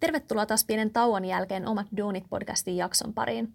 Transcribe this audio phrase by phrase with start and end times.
[0.00, 3.52] Tervetuloa taas pienen tauon jälkeen Omat Duunit-podcastin jakson pariin.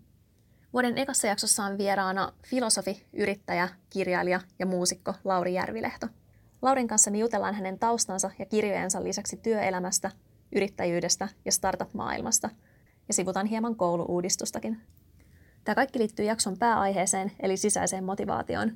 [0.73, 6.07] Vuoden ekassa jaksossa on vieraana filosofi, yrittäjä, kirjailija ja muusikko Lauri Järvilehto.
[6.61, 10.11] Laurin kanssa jutellaan hänen taustansa ja kirjojensa lisäksi työelämästä,
[10.55, 12.49] yrittäjyydestä ja startup-maailmasta,
[13.07, 14.81] ja sivutaan hieman kouluuudistustakin.
[15.63, 18.71] Tämä kaikki liittyy jakson pääaiheeseen, eli sisäiseen motivaatioon.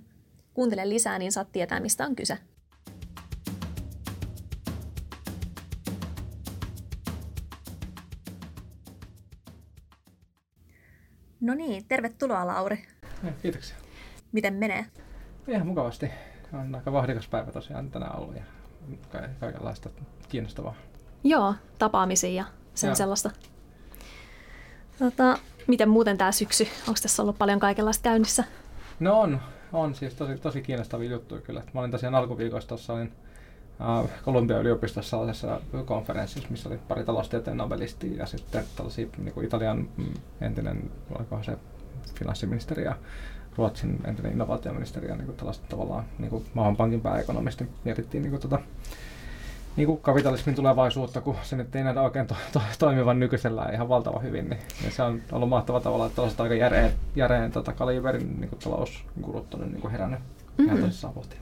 [0.53, 2.37] Kuuntele lisää, niin saat tietää, mistä on kyse.
[11.49, 12.83] No niin, tervetuloa Lauri.
[13.23, 13.75] Ja, kiitoksia.
[14.31, 14.85] Miten menee?
[15.47, 16.11] Ihan mukavasti.
[16.53, 18.41] On aika vahdikas päivä tosiaan tänään ollut ja
[19.11, 19.89] ka- kaikenlaista
[20.29, 20.75] kiinnostavaa.
[21.23, 22.95] Joo, tapaamisia ja sen Joo.
[22.95, 23.31] sellaista.
[24.99, 26.67] Tota, miten muuten tämä syksy?
[26.87, 28.43] Onko tässä ollut paljon kaikenlaista käynnissä?
[28.99, 29.41] No on,
[29.73, 31.63] on siis tosi, tosi kiinnostavia juttuja kyllä.
[31.73, 33.13] Mä olin tosiaan alkuviikosta tuossa olin
[34.25, 39.87] Kolumbian yliopistossa sellaisessa konferenssissa, missä oli pari taloustieteen nobelistia ja sitten tällaisia niin kuin Italian
[39.97, 41.57] mm, entinen, olikohan se
[42.15, 42.95] finanssiministeri ja
[43.57, 48.41] Ruotsin entinen innovaatioministeri ja niin kuin tällaista tavallaan niin kuin Maailmanpankin pääekonomisti mietittiin niin kuin,
[48.41, 48.59] tota,
[49.75, 53.89] niin kuin kapitalismin tulevaisuutta, kun se nyt ei nähdä oikein to, to, toimivan nykyisellään ihan
[53.89, 57.73] valtavan hyvin, niin, niin se on ollut mahtava tavalla, että tällaiset aika järeen, järeen tota,
[57.73, 60.65] kaliberin niin kuin talousgurut on nyt niin kuin herännyt mm-hmm.
[60.65, 61.41] ihan tosissaan pohtiin.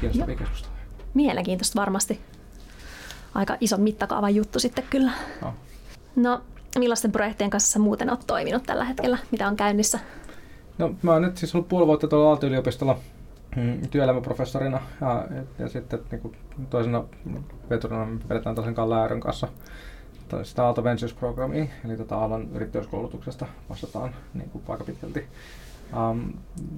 [0.00, 0.77] Kiinnostavia keskusteluja.
[1.14, 2.20] Mielenkiintoista varmasti.
[3.34, 5.12] Aika ison mittakaavan juttu sitten kyllä.
[5.42, 5.54] No.
[6.16, 6.40] No,
[6.78, 9.18] millaisten projektien kanssa sä muuten oot toiminut tällä hetkellä?
[9.30, 9.98] Mitä on käynnissä?
[10.78, 12.98] No, mä oon nyt siis ollut puoli vuotta tuolla Aalto-yliopistolla
[13.56, 15.26] mm, työelämäprofessorina ja,
[15.58, 16.36] ja sitten niin kuin
[16.70, 17.04] toisena
[17.70, 19.48] veturina me vedetään tällaisen Kalle Äärön kanssa
[20.42, 25.26] sitä Aalto Ventures-programmia, eli tota Aallon yrittäjyyskoulutuksesta vastataan niin kuin aika pitkälti.
[25.96, 26.32] Um,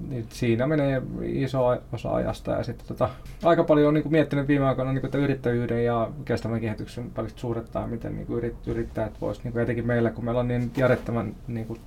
[0.09, 3.09] niin siinä menee iso osa ajasta ja sitten tota,
[3.43, 7.11] aika paljon on niin kuin miettinyt viime aikoina niin kuin, että yrittäjyyden ja kestävän kehityksen
[7.17, 10.39] välistä suhdetta ja miten niin kuin yrit, yrittäjät voisivat, niin kuin etenkin meillä, kun meillä
[10.39, 11.79] on niin järjettömän niin kuin,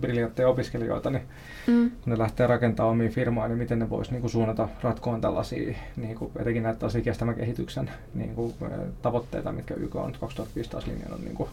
[0.00, 1.22] briljantteja opiskelijoita, niin
[1.66, 1.90] Mm.
[1.90, 6.16] kun ne lähtee rakentamaan omia firmaa, niin miten ne voisi niin suunnata ratkoon tällaisia, niin
[6.16, 8.54] kuin, etenkin näitä tällaisia kestävän kehityksen niin kuin,
[9.02, 11.48] tavoitteita, mitkä YK on 2005 taas linjannut, niin kuin,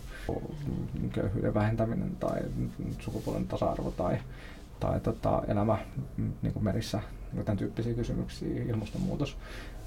[1.13, 2.39] köyhyyden vähentäminen tai
[2.99, 4.17] sukupuolen tasa-arvo tai,
[4.79, 5.77] tai tota, elämä
[6.17, 6.99] mm, niin kuin merissä,
[7.33, 9.37] niin tämän tyyppisiä kysymyksiä, ilmastonmuutos,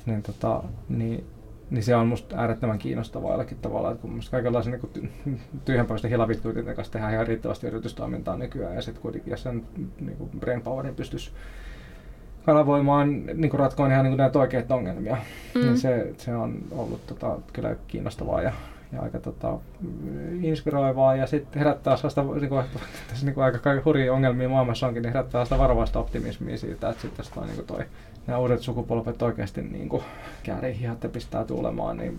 [0.07, 1.27] niin, tota, niin
[1.73, 6.11] niin se on musta äärettömän kiinnostavaa jollakin tavalla, että kun musta kaikenlaisen niin ty- tyhjänpäiväisten
[6.11, 9.63] hilavitkuiden kanssa tehdään ihan riittävästi yritystoimintaa nykyään, ja sitten kuitenkin jos sen
[10.01, 11.31] niin kuin brain powerin pystyisi
[12.47, 15.17] kanavoimaan niin ratkoon ihan niin kuin näitä oikeita ongelmia,
[15.55, 15.61] mm.
[15.61, 18.53] niin se, se on ollut tota, kyllä kiinnostavaa ja,
[18.93, 19.59] ja aika tota,
[20.43, 22.65] inspiroivaa ja sitten herättää sellaista, niin kuin,
[23.09, 27.03] tässä niin kuin aika hurjia ongelmia maailmassa onkin, niin herättää sellaista varovaista optimismia siitä, että
[27.03, 27.85] sitten jos niin kuin toi,
[28.27, 30.03] nämä uudet sukupolvet oikeasti niin kuin
[30.45, 32.19] ja pistää tuulemaan, niin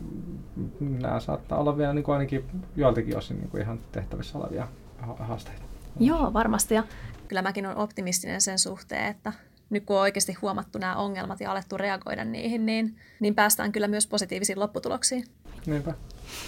[0.79, 2.45] nämä saattaa olla vielä niin kuin ainakin
[2.75, 4.67] joiltakin osin niin kuin ihan tehtävissä olevia
[5.01, 5.63] ha- haasteita.
[5.99, 6.75] Joo, varmasti.
[6.75, 6.83] Ja
[7.27, 9.33] kyllä mäkin olen optimistinen sen suhteen, että
[9.73, 13.87] nyt kun on oikeasti huomattu nämä ongelmat ja alettu reagoida niihin, niin, niin päästään kyllä
[13.87, 15.23] myös positiivisiin lopputuloksiin.
[15.65, 15.93] Niinpä,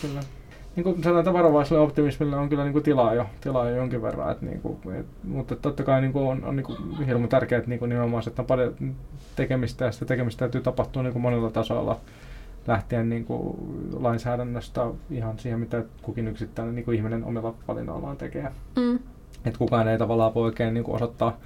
[0.02, 0.22] kyllä.
[0.75, 4.02] Niin kuin sanotaan, että varovaiselle optimismille on kyllä niin kuin tilaa, jo, tilaa jo jonkin
[4.02, 4.31] verran.
[4.31, 7.59] Että niin kuin, et, mutta totta kai niin kuin on, on niin kuin hirmu tärkeää,
[7.59, 8.96] että niin kuin nimenomaan se, että on paljon
[9.36, 12.00] tekemistä ja sitä tekemistä täytyy tapahtua niin kuin monella tasolla
[12.68, 13.57] lähtien niin kuin
[14.00, 18.52] lainsäädännöstä ihan siihen, mitä kukin yksittäinen niin kuin ihminen omilla valinnoillaan tekee.
[18.75, 19.00] Mm.
[19.46, 21.38] Että kukaan ei tavallaan voi oikein niin kuin osoittaa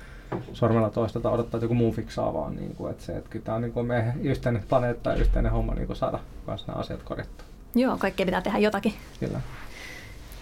[0.53, 2.55] sormella toista tai odottaa, että joku muu fiksaa vaan.
[2.55, 5.51] Niin kuin, että se, että kyllä tämä on niin kuin meidän yhteinen planeetta ja yhteinen
[5.51, 7.47] homma niin kuin saada myös nämä asiat korjattua.
[7.75, 8.93] Joo, kaikkea pitää tehdä jotakin.
[9.19, 9.41] Kyllä.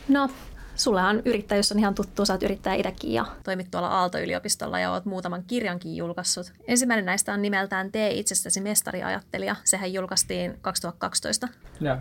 [0.08, 0.30] No,
[0.76, 5.06] sullehan yrittäjyys on ihan tuttu, sä oot yrittäjä itsekin ja toimit tuolla Aalto-yliopistolla ja oot
[5.06, 6.54] muutaman kirjankin julkaissut.
[6.68, 9.56] Ensimmäinen näistä on nimeltään Tee itsestäsi mestariajattelija.
[9.64, 11.48] Sehän julkaistiin 2012.
[11.82, 12.00] Ja,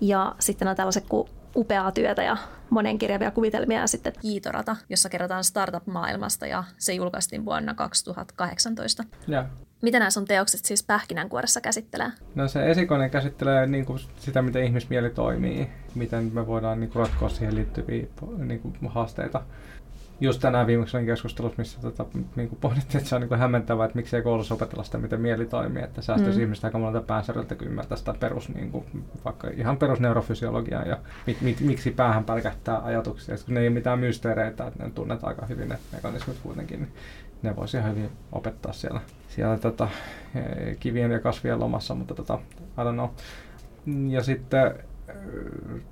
[0.00, 2.36] Ja sitten on tällaiset kuin upeaa työtä ja
[2.70, 9.04] monenkirjavia kuvitelmia ja sitten Kiitorata, jossa kerrotaan startup-maailmasta ja se julkaistiin vuonna 2018.
[9.28, 9.46] ja.
[9.82, 12.10] Mitä nämä sun teokset siis pähkinänkuoressa käsittelee?
[12.34, 17.06] No se esikoinen käsittelee niin kuin sitä, miten ihmismieli toimii, miten me voidaan niin kuin
[17.06, 18.06] ratkoa siihen liittyviä
[18.38, 19.42] niin kuin haasteita.
[20.20, 22.04] Just tänään viimeksi olin keskustelussa, missä tota,
[22.36, 25.20] niin kuin pohdittiin, että se on niin kuin hämmentävää, että miksei koulussa opetella sitä, miten
[25.20, 26.42] mieli toimii, että säästäisi Mm.
[26.44, 28.84] ihmistä aika monelta päänsärjältä, kun ymmärtää sitä perus, niin kuin,
[29.24, 33.34] vaikka ihan perusneurofysiologiaa ja mit, mit, miksi päähän pälkähtää ajatuksia.
[33.34, 36.80] Ja kun ne ei ole mitään mysteereitä, että ne tunnet aika hyvin ne mekanismit kuitenkin,
[36.80, 36.92] niin
[37.42, 39.88] ne voisi ihan hyvin opettaa siellä, siellä tota,
[40.34, 43.08] eh, kivien ja kasvien lomassa, mutta tota, I don't know.
[44.10, 44.74] Ja sitten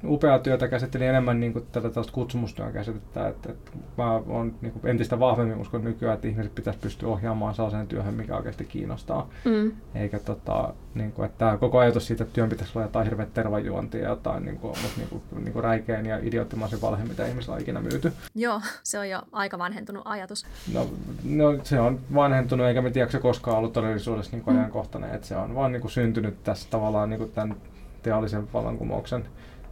[0.05, 4.73] upea työtä käsitteli enemmän niin kuin tätä tällaista kutsumustyön käsitettä, että, että mä olen niin
[4.73, 9.29] kuin entistä vahvemmin uskon nykyään, että ihmiset pitäisi pystyä ohjaamaan sellaiseen työhön, mikä oikeasti kiinnostaa.
[9.45, 9.73] Mm.
[9.95, 14.03] Eikä tota, niin kuin, että koko ajatus siitä, että työn pitäisi olla jotain hirveä tervajuontia
[14.03, 17.61] ja jotain niin kuin, niin kuin, niin kuin räikeän ja idioottimaisen valhe, mitä ihmisillä on
[17.61, 18.13] ikinä myyty.
[18.35, 20.47] Joo, se on jo aika vanhentunut ajatus.
[20.75, 20.91] No,
[21.25, 24.61] no se on vanhentunut, eikä me tiedä, se koskaan ollut todellisuudessa niin kuin mm.
[24.61, 27.57] ajankohtainen, että se on vaan niin kuin syntynyt tässä tavallaan niin kuin tämän
[28.03, 29.25] teollisen vallankumouksen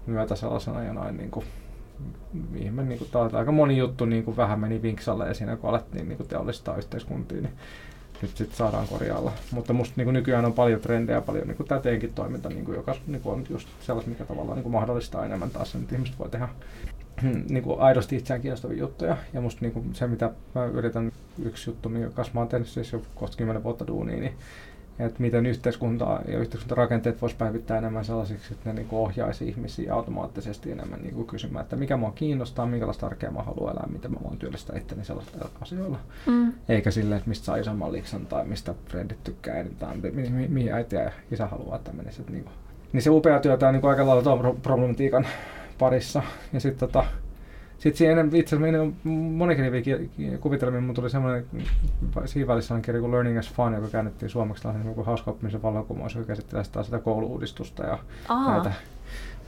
[0.06, 1.46] myötä sellaisena jonain niin kuin,
[2.54, 6.08] ihme, niin kuin, aika moni juttu niin kuin vähän meni vinksalle ja siinä kun alettiin
[6.08, 7.54] niin kuin teollistaa yhteiskuntiin, niin
[8.22, 9.32] nyt sitten saadaan korjaalla.
[9.50, 12.64] Mutta musta niin kuin nykyään on paljon trendejä, paljon niin kuin tämä teinkin toiminta, niin
[12.64, 15.80] kuin, joka niin kuin on just sellaista, mikä tavallaan niin kuin mahdollistaa enemmän taas sen,
[15.80, 16.48] että ihmiset voi tehdä
[17.48, 19.16] niin kuin aidosti itseään kiinnostavia juttuja.
[19.32, 21.12] Ja musta niin kuin se, mitä mä yritän,
[21.42, 24.34] yksi juttu, minkä kanssa mä oon tehnyt siis jo kohta 10 vuotta duunia, niin
[25.06, 30.72] että miten yhteiskunta ja yhteiskuntarakenteet voisi päivittää enemmän sellaisiksi, että ne niin ohjaisi ihmisiä automaattisesti
[30.72, 34.18] enemmän niin kuin kysymään, että mikä mua kiinnostaa, minkälaista arkea mä haluan elää, miten mä
[34.24, 35.98] voin työllistää itteni sellaisilla asioilla.
[36.26, 36.52] Mm.
[36.68, 40.72] Eikä sille, että mistä saa isomman liksan tai mistä frendit tykkää tai mihin, mi- mihin
[40.72, 42.22] äiti ja isä haluaa, että menisi.
[42.30, 42.54] Niin, kuin.
[42.92, 45.26] niin se upea työtä on niin aika lailla tuon problematiikan
[45.78, 46.22] parissa.
[46.52, 47.04] Ja sitten tota,
[47.80, 49.98] sitten siihen itse asiassa monikriviä
[50.40, 51.46] kuvitelmiin, mutta tuli semmoinen
[52.24, 56.14] siinä välissä kirja kuin Learning as Fun, joka käännettiin suomeksi tällainen niin hauska oppimisen vallankumous,
[56.14, 57.98] joka käsittelee sitä, sitä kouluudistusta ja
[58.28, 58.54] Aa.
[58.54, 58.72] näitä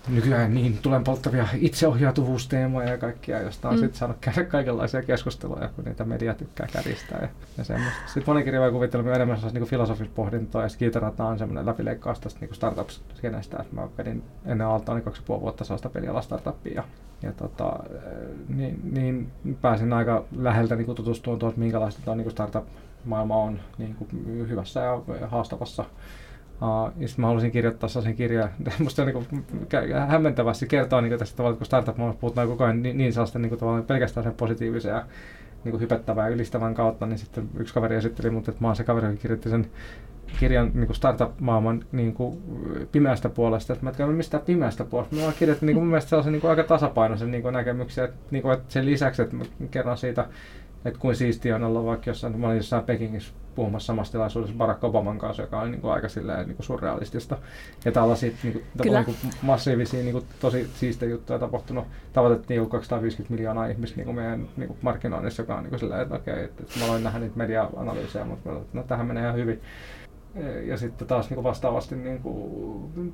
[0.08, 3.80] nykyään niin tulen polttavia itseohjautuvuusteemoja ja kaikkia, josta on mm.
[3.80, 8.00] sitten saanut käydä kaikenlaisia keskusteluja, kun niitä media tykkää kärjistää ja, ja semmoista.
[8.06, 12.40] Sitten monikirjavia kuvittelemme on enemmän sellaista niin filosofista pohdintoa ja kiitarata on semmoinen läpileikkaus tästä
[12.40, 16.74] niin startups-skenestä, että mä vedin ennen alta niin kaksi ja puoli vuotta sellaista peliala startuppia
[16.74, 16.84] ja,
[17.22, 17.78] ja tota,
[18.48, 24.08] niin, niin, pääsin aika läheltä niin tutustumaan tuohon, minkälaista tuo niin startup-maailma on niin kuin
[24.48, 25.84] hyvässä ja haastavassa.
[26.62, 28.50] Uh, ja sitten mä halusin kirjoittaa sellaisen kirjan,
[28.82, 33.12] musta on niin hämmentävästi kertoa niin tästä tavalla, kun startup puhutaan koko ajan niin, niin
[33.12, 35.06] sellaista niin kuin, pelkästään sen positiivisen ja
[35.64, 38.84] niin hypettävän ja ylistävän kautta, niin sitten yksi kaveri esitteli mut, että mä oon se
[38.84, 39.70] kaveri, joka kirjoitti sen
[40.40, 42.42] kirjan niin startup-maailman niin kuin
[42.92, 43.72] pimeästä puolesta.
[43.72, 45.16] Että mä en mistä pimeästä puolesta.
[45.16, 48.04] Mä oon kirjoittanut niin kuin, mun mielestä sellaisen niin kuin, aika tasapainoisen niin kuin, näkemyksen.
[48.04, 50.26] Että, niin kuin, että sen lisäksi, että mä kerron siitä,
[50.84, 54.84] että kuin siistiä on olla vaikka jossain, mä olin jossain Pekingissä puhumassa samassa tilaisuudessa Barack
[54.84, 57.38] Obaman kanssa, joka on niin kuin aika silleen, niin kuin surrealistista.
[57.84, 61.84] Ja tällaisia niin kuin, niin kuin massiivisia, niin kuin, tosi siistejä juttuja tapahtunut.
[62.12, 66.00] Tavoitettiin 250 miljoonaa ihmistä niin kuin meidän niin kuin markkinoinnissa, joka on niin kuin silleen,
[66.00, 69.60] että okei, että, että mä aloin nähdä niitä media-analyysejä, mutta no, tähän menee ihan hyvin
[70.64, 72.36] ja sitten taas niin kuin vastaavasti niin kuin,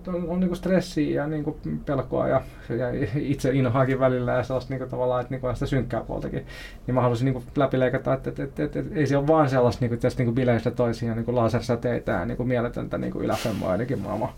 [0.07, 1.57] on, on niin kuin stressiä ja niin kuin
[1.87, 5.67] pelkoa ja, ja itse inhoakin välillä ja sellaista niin kuin, tavallaan, että niin kuin sitä
[5.67, 6.47] synkkää puoltakin.
[6.87, 9.51] Niin mä haluaisin niin kuin läpileikata, että, että, että, että, että, ei se ole vaan
[9.51, 12.99] sellaista niin kuin, tästä, niin kuin bileistä toisiin niin kuin lasersäteitä ja niin kuin mieletöntä
[12.99, 14.33] niin kuin yläfemmoa ainakin maailman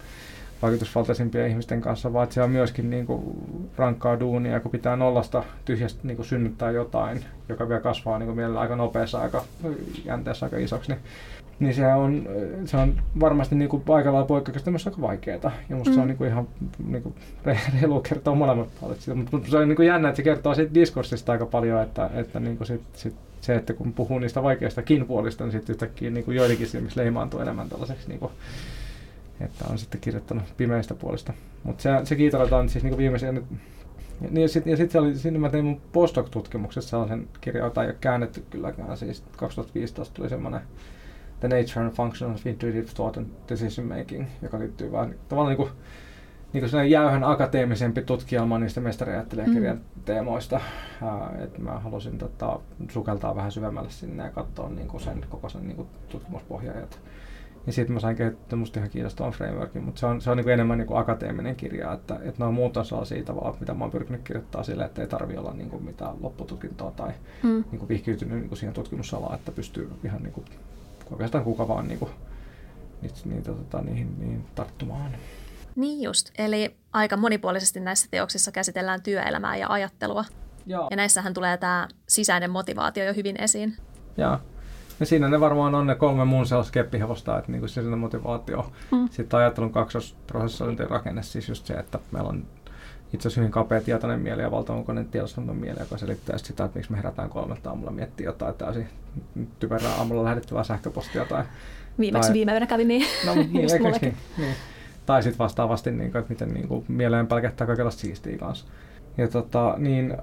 [0.63, 3.23] vaikutusvaltaisimpien ihmisten kanssa, vaan että se on myöskin niin kuin
[3.77, 8.37] rankkaa duunia, kun pitää nollasta tyhjästä niin kuin synnyttää jotain, joka vielä kasvaa niin kuin
[8.37, 9.45] mielellä aika nopeassa aika
[10.05, 11.01] jänteessä aika isoksi, niin
[11.61, 12.29] niin se on,
[12.65, 15.53] se on varmasti niin kuin paikalla poikkeuksesta myös aika vaikeaa.
[15.69, 15.95] Ja musta mm.
[15.95, 16.09] se on mm.
[16.09, 16.49] niin kuin ihan
[16.87, 17.15] niin kuin
[17.75, 19.21] reilu kertoa molemmat puolet siitä.
[19.33, 22.41] Mutta se on niin kuin jännä, että se kertoo siitä diskurssista aika paljon, että, että
[22.41, 26.25] niin kuin sit, sit se, että kun puhuu niistä vaikeistakin puolista, niin sitten yhtäkkiä niin
[26.25, 28.33] kuin joidenkin silmissä leimaantuu enemmän tällaiseksi, niin kuin,
[29.41, 31.33] että on sitten kirjoittanut pimeistä puolista.
[31.63, 33.47] Mutta se, se kiitarataan siis niin viimeisen
[34.21, 37.89] niin, ja sitten sit se oli, siinä mä tein mun postdoc-tutkimuksessa sellaisen kirjan, jota ei
[37.89, 38.97] ole käännetty kylläkään.
[38.97, 40.61] Siis 2015 tuli semmoinen
[41.41, 45.69] The Nature and Function of Intuitive Thought and Decision Making, joka liittyy vähän tavallaan niin
[45.69, 45.71] kuin,
[46.53, 50.03] niin kuin jäyhän akateemisempi tutkielma niistä mestariajattelijakirjan mm.
[50.05, 50.61] teemoista.
[51.39, 55.67] Että mä halusin tota, sukeltaa vähän syvemmälle sinne ja katsoa niin kuin sen koko sen
[55.67, 56.75] niin kuin tutkimuspohjaa.
[57.67, 60.45] Ja sitten mä sain kehittää musta ihan kiinnostavan frameworkin, mutta se on, se on niin
[60.45, 63.85] kuin enemmän niin kuin akateeminen kirja, että, että nämä muut on sellaisia tavalla, mitä mä
[63.85, 67.13] oon pyrkinyt kirjoittaa sille, että ei tarvi olla niin kuin mitään loppututkintoa tai
[67.43, 67.65] mm.
[67.71, 70.47] niin kuin vihkiytynyt niin kuin siihen tutkimusalaan, että pystyy ihan niin kuin
[71.11, 72.11] oikeastaan kuka vaan niin kuin,
[73.03, 75.17] niitä, niitä, tota, niihin, niihin tarttumaan.
[75.77, 80.25] Niin just, eli aika monipuolisesti näissä teoksissa käsitellään työelämää ja ajattelua.
[80.67, 80.89] Joo.
[80.91, 83.77] Ja näissähän tulee tämä sisäinen motivaatio jo hyvin esiin.
[84.17, 84.39] Joo.
[85.01, 88.73] Ja siinä ne varmaan on ne kolme muun sellaista keppihevosta, että niin kuin sisäinen motivaatio.
[88.91, 89.09] Mm.
[89.11, 92.45] Sitten ajattelun kaksosprosessointin rakenne, siis just se, että meillä on
[93.13, 96.93] itse asiassa hyvin kapea tietoinen mieli ja valtavankoinen tiedostunnon mieli, joka selittää sitä, että miksi
[96.93, 98.89] me herätään kolmelta aamulla miettiä jotain täysin
[99.59, 101.25] typerää aamulla lähetettävää sähköpostia.
[101.25, 101.45] Tai,
[101.99, 103.07] Viimeksi tai, viime yönä kävi niin.
[103.27, 104.55] No, niin, niin, niin.
[105.07, 108.67] Tai sitten vastaavasti, niin kuin, että miten niin kuin, mieleen pelkättää kaikenlaista siistiä kanssa.
[109.19, 110.17] Ja tota, niin,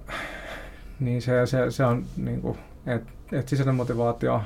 [0.99, 4.41] niin se, se, se on, niin kuin, että et sisäinen motivaatio,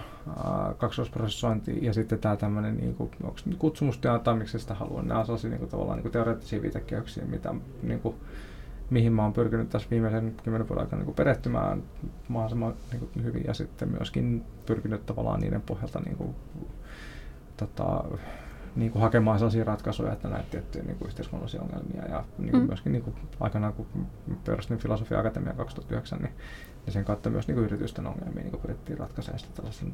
[0.77, 5.07] kaksoisprosessointi ja sitten tämä tämmöinen niin kuin, onko kutsumustyö tai miksi sitä haluan.
[5.07, 8.15] Nämä on sellaisia niin kuin, tavallaan niin kuin teoreettisia viitekehyksiä, mitä, niin kuin,
[8.89, 11.83] mihin mä oon pyrkinyt tässä viimeisen kymmenen vuoden aikana niin perehtymään
[12.27, 16.35] mahdollisimman niin kuin, hyvin ja sitten myöskin pyrkinyt tavallaan niiden pohjalta niin kuin,
[17.57, 18.03] tota,
[18.75, 22.05] niin kuin hakemaan sellaisia ratkaisuja, että näitä tiettyjä niin kuin yhteiskunnallisia ongelmia.
[22.09, 22.67] Ja niin kuin mm.
[22.67, 23.85] myöskin niin kuin aikanaan, kun
[24.45, 26.33] perustin Filosofia Akatemia 2009, niin,
[26.85, 29.91] niin sen kautta myös niin kuin yritysten ongelmia niin kuin pyrittiin ratkaisemaan sitä tällaisen,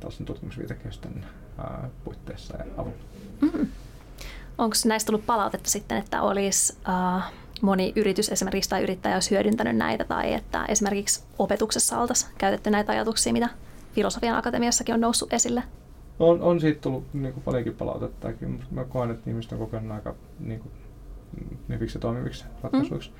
[0.00, 1.26] tällaisen tutkimusviitekehysten
[1.58, 2.96] ää, puitteissa ja avulla.
[3.40, 3.66] Mm-hmm.
[4.58, 7.22] Onko näistä tullut palautetta sitten, että olisi uh,
[7.62, 12.92] moni yritys esimerkiksi tai yrittäjä olisi hyödyntänyt näitä tai että esimerkiksi opetuksessa oltaisiin käytetty näitä
[12.92, 13.48] ajatuksia, mitä
[13.92, 15.62] Filosofian Akatemiassakin on noussut esille?
[16.18, 19.92] On, on siitä tullut niin kuin paljonkin palautettakin, mutta mä koen, että ihmiset on kokenut
[19.92, 20.72] aika niin kuin,
[21.68, 23.10] hyviksi ja toimiviksi ratkaisuiksi.
[23.10, 23.16] Mm.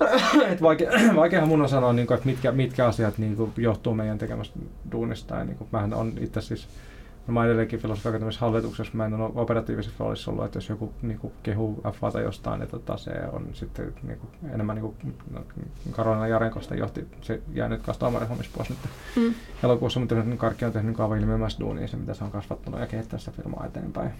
[0.52, 3.94] Et vaikea, vaikeahan mun on sanoa, niin kuin, että mitkä, mitkä asiat niin kuin, johtuu
[3.94, 4.58] meidän tekemästä
[4.92, 5.34] duunista.
[5.34, 6.68] Ja, niin kuin, mähän on itse siis
[7.28, 11.18] No mä edelleenkin filosofiakatemiassa hallituksessa, mä en ole operatiivisessa roolissa ollut, että jos joku niin
[11.18, 15.14] kuin, kehuu f tai jostain, niin tota, se on sitten niin kuin, enemmän niin kuin,
[15.30, 15.40] no,
[15.90, 18.78] Karolina Jarenkosta johti, se jäi nyt kanssa tuomarihommissa pois nyt
[19.16, 19.34] mm.
[19.62, 22.80] elokuussa, mutta niin Karkki on tehnyt niin aivan ilmiömässä duunia se, mitä se on kasvattanut
[22.80, 24.10] ja kehittänyt sitä firmaa eteenpäin.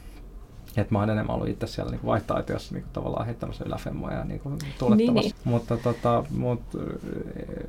[0.76, 4.40] Et mä oon enemmän ollut itse siellä niin vaihtoehtoissa niin tavallaan heittämässä yläfemmoja ja niin
[4.40, 5.12] kuin, tuulettamassa.
[5.12, 5.34] Niin, niin.
[5.44, 6.62] Mutta tota, mut,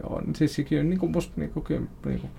[0.03, 2.31] on siis kyllä niin kuin, musta niin kuin, niin kuin,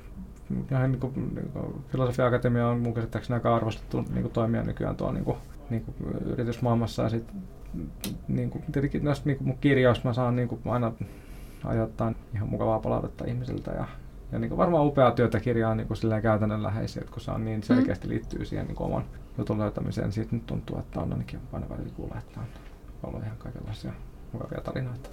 [0.70, 4.96] ihan niin kuin, niin kuin Filosofia-akatemia on mun käsittääkseni aika arvostettu niin kuin toimija nykyään
[4.96, 5.36] tuolla niin kuin,
[5.70, 7.02] niin kuin yritysmaailmassa.
[7.02, 7.24] Ja sit,
[8.28, 10.92] niin kuin, tietenkin näistä niin kuin mun kirjoista mä saan niin kuin aina
[11.64, 13.84] ajoittain ihan mukavaa palautetta ihmisiltä ja,
[14.32, 17.62] ja niin kuin varmaan upeaa työtä kirjaa niin kuin käytännönläheisiä, että kun se on niin
[17.62, 18.10] selkeästi mm.
[18.12, 19.04] liittyy siihen niin kuin oman
[19.38, 22.46] jutun löytämiseen, niin siitä nyt tuntuu, että on ainakin aina välillä kuulla, että on
[23.02, 23.92] ollut ihan kaikenlaisia
[24.32, 25.10] mukavia tarinoita.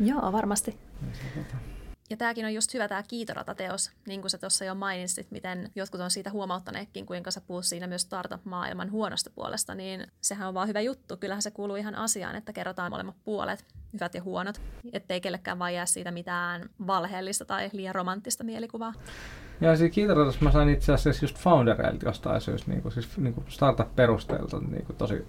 [0.00, 0.78] Joo, varmasti.
[1.08, 1.56] Ja se, tota,
[2.10, 6.00] ja tämäkin on just hyvä tämä kiitoratateos, niin kuin sä tuossa jo mainitsit, miten jotkut
[6.00, 10.68] on siitä huomauttaneetkin, kuinka sä puhut siinä myös startup-maailman huonosta puolesta, niin sehän on vaan
[10.68, 11.16] hyvä juttu.
[11.16, 14.60] Kyllähän se kuuluu ihan asiaan, että kerrotaan molemmat puolet, hyvät ja huonot,
[14.92, 18.92] ettei kellekään vaan jää siitä mitään valheellista tai liian romanttista mielikuvaa.
[19.60, 23.34] Ja siis kiitoratas mä sain itse asiassa just foundereilta jostain syystä, niin kuin, siis niin
[23.34, 25.26] kuin startup-perusteelta niin kuin tosi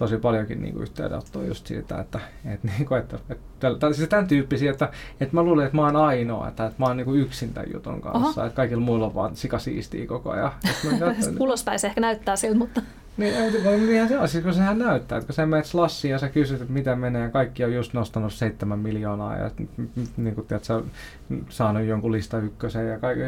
[0.00, 4.08] tosi paljonkin niin kuin yhteydenottoa just siitä, että, että, niin kuin, että, että, että siis
[4.08, 4.90] tämän tyyppisiä, että,
[5.20, 7.72] että mä luulen, että mä oon ainoa, että, että mä oon niin kuin yksin tämän
[7.72, 8.46] jutun kanssa, Oho.
[8.46, 10.52] että kaikilla muilla on vaan sikasiistiä koko ajan.
[11.40, 12.82] Ulospäin se ehkä näyttää siltä, mutta...
[13.16, 13.34] Niin,
[13.86, 16.60] niinhän se on, siis kun sehän näyttää, että kun sä menet slassiin ja sä kysyt,
[16.60, 19.50] että miten menee, ja kaikki on just nostanut seitsemän miljoonaa ja
[20.16, 20.82] niin kuin, tiedät, sä
[21.48, 23.24] saanut jonkun lista ykkösen ja kaikki,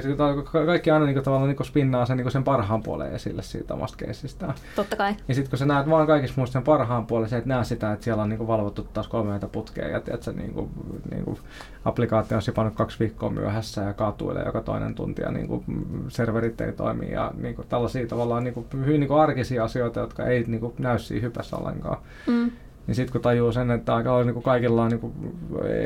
[0.67, 3.43] kaikki aina niin kuin, tavallaan niin kuin spinnaa sen, niin kuin sen parhaan puolen esille
[3.43, 4.55] siitä omasta keissistä.
[4.77, 5.15] Totta kai.
[5.29, 7.93] Ja sitten kun sä näet vaan kaikissa muista sen parhaan puolen, sä et näe sitä,
[7.93, 10.71] että siellä on niin kuin, valvottu taas 30 putkea ja tiedät, sä, niin kuin,
[11.11, 11.39] niin kuin,
[11.85, 15.65] applikaatio on sipannut kaksi viikkoa myöhässä ja kaatuilee joka toinen tunti ja niin kuin,
[16.09, 20.01] serverit ei toimi ja niin kuin, tällaisia tavallaan niin kuin, hyvin niin kuin arkisia asioita,
[20.01, 21.97] jotka ei niin kuin, näy siinä hypässä ollenkaan.
[22.27, 22.51] Mm.
[22.87, 25.13] Niin sitten kun tajuu sen, että aika niin kuin kaikilla on niin kuin,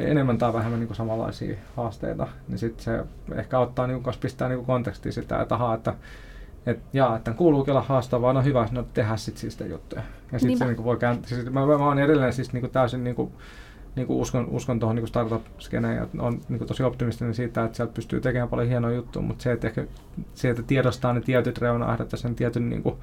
[0.07, 4.49] enemmän tai vähemmän niin kuin samanlaisia haasteita, niin sitten se ehkä ottaa niin kuin, pistää
[4.49, 5.95] niin kuin kontekstiin sitä, että ahaa, että
[6.67, 10.03] et, jaa, että kuuluukin olla haastavaa, no hyvä, no tehdä sitten siis sitä juttuja.
[10.33, 12.61] Ja sitten se niin kuin, voi kääntää, siis, mä, mä, mä oon edelleen siis niin
[12.61, 13.33] kuin, täysin niin kuin,
[13.97, 17.77] niin kuin uskon, uskon tuohon niin startup-skeneen ja on niin kuin tosi optimistinen siitä, että
[17.77, 19.87] sieltä pystyy tekemään paljon hienoja juttuja, mutta se, että, ehkä,
[20.35, 22.97] se, että tiedostaa ne tietyt reunaehdat ja sen tietyn niin kuin,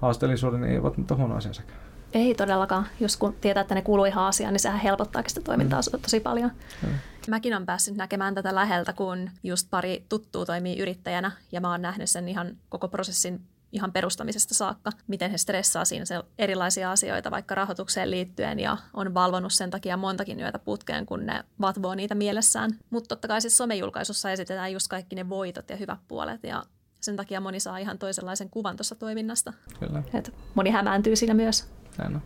[0.00, 1.78] haasteellisuuden, niin ei ole nyt huono asia sekään.
[2.12, 2.86] Ei todellakaan.
[3.00, 6.00] Jos kun tietää, että ne kuuluu ihan asiaan, niin sehän helpottaakin sitä toimintaa mm.
[6.00, 6.50] tosi paljon.
[6.82, 6.94] Mm.
[7.28, 11.82] Mäkin olen päässyt näkemään tätä läheltä, kun just pari tuttuu toimii yrittäjänä ja mä oon
[11.82, 13.40] nähnyt sen ihan koko prosessin
[13.72, 19.14] ihan perustamisesta saakka, miten he stressaa siinä se erilaisia asioita vaikka rahoitukseen liittyen ja on
[19.14, 22.70] valvonut sen takia montakin yötä putkeen, kun ne vatvoo niitä mielessään.
[22.90, 26.64] Mutta totta kai siis somejulkaisussa esitetään just kaikki ne voitot ja hyvät puolet ja
[27.00, 29.52] sen takia moni saa ihan toisenlaisen kuvan tuossa toiminnasta.
[29.80, 30.02] Kyllä.
[30.14, 31.68] Et moni hämääntyy siinä myös.
[31.98, 32.22] Näin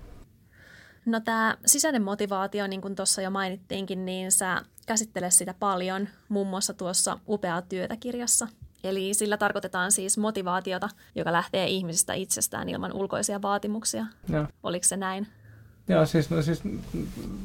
[1.06, 6.46] No tämä sisäinen motivaatio, niin kuin tuossa jo mainittiinkin, niin sä käsittelet sitä paljon muun
[6.46, 8.48] muassa tuossa Upeaa työtä kirjassa.
[8.84, 14.06] Eli sillä tarkoitetaan siis motivaatiota, joka lähtee ihmisestä itsestään ilman ulkoisia vaatimuksia.
[14.28, 14.48] Ja.
[14.62, 15.26] Oliko se näin?
[15.88, 16.62] Joo, siis, no, siis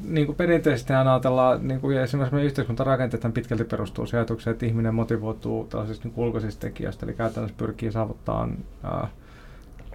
[0.07, 4.95] niin kuin perinteisesti ajatellaan, niin kuin esimerkiksi meidän yhteiskuntarakenteet pitkälti perustuu siihen ajatukseen, että ihminen
[4.95, 9.07] motivoituu tällaisista niin ulkoisista tekijöistä, eli käytännössä pyrkii saavuttamaan ää,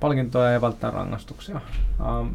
[0.01, 1.61] palkintoja ja välttää rangaistuksia.
[2.01, 2.27] Ää,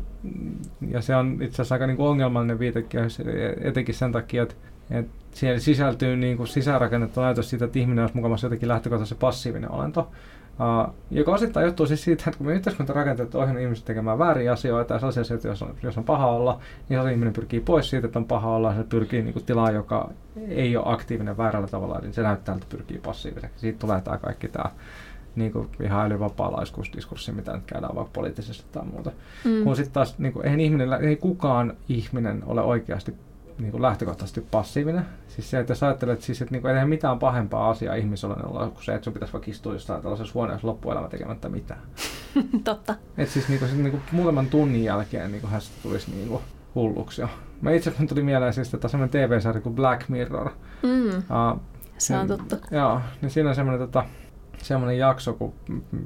[0.90, 3.22] ja se on itse asiassa aika niin kuin ongelmallinen viitekehys,
[3.62, 4.56] etenkin sen takia, että,
[4.92, 9.72] että siellä sisältyy niin kuin sisäänrakennettu ajatus siitä, että ihminen olisi mukavasti jotenkin lähtökohtaisesti passiivinen
[9.72, 10.12] olento,
[10.60, 14.52] Uh, joka osittain johtuu siis siitä, että kun me yhteiskuntarakenteet on ohjannut ihmiset tekemään vääriä
[14.52, 16.60] asioita ja sellaisia asioita, jos on, jos on paha olla,
[16.90, 19.76] niin se ihminen pyrkii pois siitä, että on paha olla, se pyrkii niin kuin, tilaan,
[19.76, 20.10] joka
[20.50, 23.60] ei ole aktiivinen väärällä tavalla, niin se näyttää, että pyrkii passiiviseksi.
[23.60, 24.72] Siitä tulee tämä kaikki tämä
[25.36, 29.12] niin kuin ihan älyvapaa-laiskuusdiskurssi, mitä nyt käydään vaikka poliittisesti tai muuta.
[29.46, 29.64] Mm.
[29.64, 33.14] Kun sitten taas, niin kuin, eihän ihminen, ei kukaan ihminen ole oikeasti
[33.60, 35.06] niin kuin lähtökohtaisesti passiivinen.
[35.28, 38.84] Siis se, että jos ajattelet, siis, että niin kuin, ei mitään pahempaa asiaa ihmisolennella kuin
[38.84, 41.80] se, että sun pitäisi vaikka istua jossain tällaisessa huoneessa loppuelämä tekemättä mitään.
[42.64, 42.96] Totta.
[43.18, 46.42] Et siis niin kuin, niin kuin, muutaman tunnin jälkeen niin kuin hästä tulisi niin kuin,
[46.76, 47.30] hulluksi jo.
[47.62, 50.50] Mä itse asiassa tuli mieleen siis, että semmoinen TV-sarja kuin Black Mirror.
[50.84, 51.08] Mm.
[51.18, 51.62] Uh,
[51.98, 52.56] se on tuttu.
[52.72, 54.06] Joo, niin siinä on semmoinen tota,
[54.62, 55.54] semmoinen jakso, kun,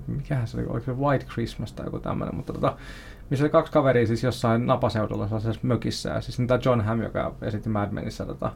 [0.08, 2.78] mikähän se oli, oliko se White Christmas tai joku tämmöinen, mutta tota,
[3.32, 7.34] missä oli kaksi kaveria siis jossain napaseudulla sellaisessa mökissä, ja siis tämä John Hamm, joka
[7.42, 8.52] esitti Mad Menissä tota,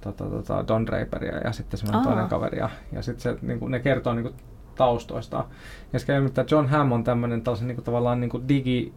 [0.00, 3.70] tota, tota Don Draperia, ja sitten semmoinen toinen kaveri, ja, ja sitten se, niin kuin,
[3.70, 4.34] ne kertoo niin kuin,
[4.74, 5.44] taustoista.
[5.92, 8.92] Ja se että John Hamm on tämmöinen tällaisen niin kuin, tavallaan niin kuin digi,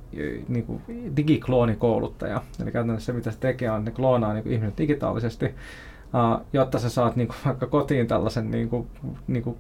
[0.48, 0.82] niin kuin,
[1.16, 2.42] digikloonikouluttaja.
[2.62, 6.46] Eli käytännössä se, mitä se tekee, on, että ne kloonaa niin kuin ihmiset digitaalisesti, uh,
[6.54, 8.88] jotta sä saat niin kuin, vaikka kotiin tällaisen niin kuin,
[9.28, 9.58] niin kuin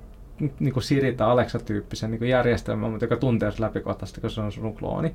[0.59, 4.51] niin kuin Siri tai Alexa-tyyppisen niin järjestelmän, mutta joka tuntee sinut läpikohtaisesti, kun se on
[4.51, 5.13] sun klooni.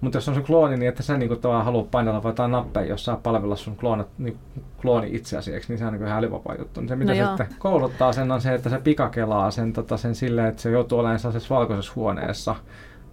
[0.00, 2.86] Mutta jos on sun klooni, niin että sä niin kuin, haluat painella vai jotain nappeja,
[2.86, 4.36] jos saa palvella sun klooni, niin,
[4.82, 6.80] klooni itse asiaksi, niin se on niin ihan älyvapaa juttu.
[6.80, 9.96] Niin se, mitä no se sitten kouluttaa sen, on se, että se pikakelaa sen, tota,
[9.96, 12.56] sen silleen, että se joutuu olemaan sellaisessa valkoisessa huoneessa,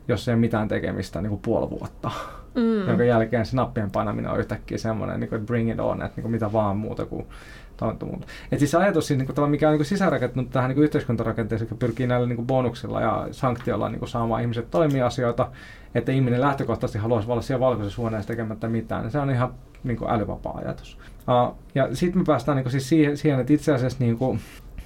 [0.07, 2.11] jos ei ole mitään tekemistä niin kuin puoli vuotta.
[2.55, 2.87] Mm.
[2.87, 6.15] Jonka jälkeen se nappien painaminen on yhtäkkiä semmoinen, niin kuin, että bring it on, että
[6.15, 7.27] niin kuin mitä vaan muuta kuin
[7.77, 8.27] taantumuutta.
[8.51, 12.07] Et siis ajatus, siis, niin kuin, mikä on niin sisäänrakentunut tähän niin yhteiskuntarakenteeseen, joka pyrkii
[12.07, 15.51] näillä niin bonuksilla ja sanktioilla niin saamaan ihmiset toimia asioita,
[15.95, 19.53] että ihminen lähtökohtaisesti haluaisi olla siellä valkoisessa huoneessa tekemättä mitään, niin se on ihan
[19.83, 20.97] niin kuin älyvapaa ajatus.
[21.17, 24.39] Uh, ja sitten me päästään niin kuin, siis siihen, siihen, että itse asiassa niin kuin,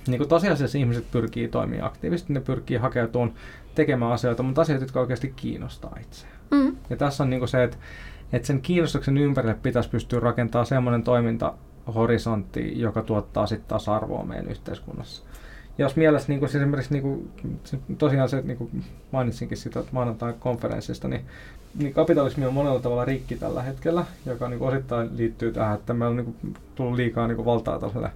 [0.07, 3.33] niin kuin tosiasiassa ihmiset pyrkii toimia aktiivisesti, ne pyrkii hakeutumaan
[3.75, 6.36] tekemään asioita, mutta asioita, jotka oikeasti kiinnostaa itseään.
[6.51, 6.75] Mm.
[6.89, 7.77] Ja tässä on niin kuin se, että,
[8.33, 11.53] että sen kiinnostuksen ympärille pitäisi pystyä rakentamaan semmoinen toiminta,
[11.95, 15.23] horisontti, joka tuottaa sitten taas arvoa meidän yhteiskunnassa.
[15.77, 17.31] Ja jos mielessä niin kuin, siis esimerkiksi niin kuin,
[17.97, 21.25] tosiaan se, niin kuin mainitsinkin sitä maanantain konferenssista, niin,
[21.75, 25.94] niin kapitalismi on monella tavalla rikki tällä hetkellä, joka niin kuin, osittain liittyy tähän, että
[25.94, 28.11] meillä on niin kuin, tullut liikaa niin kuin, valtaa tällaiselle,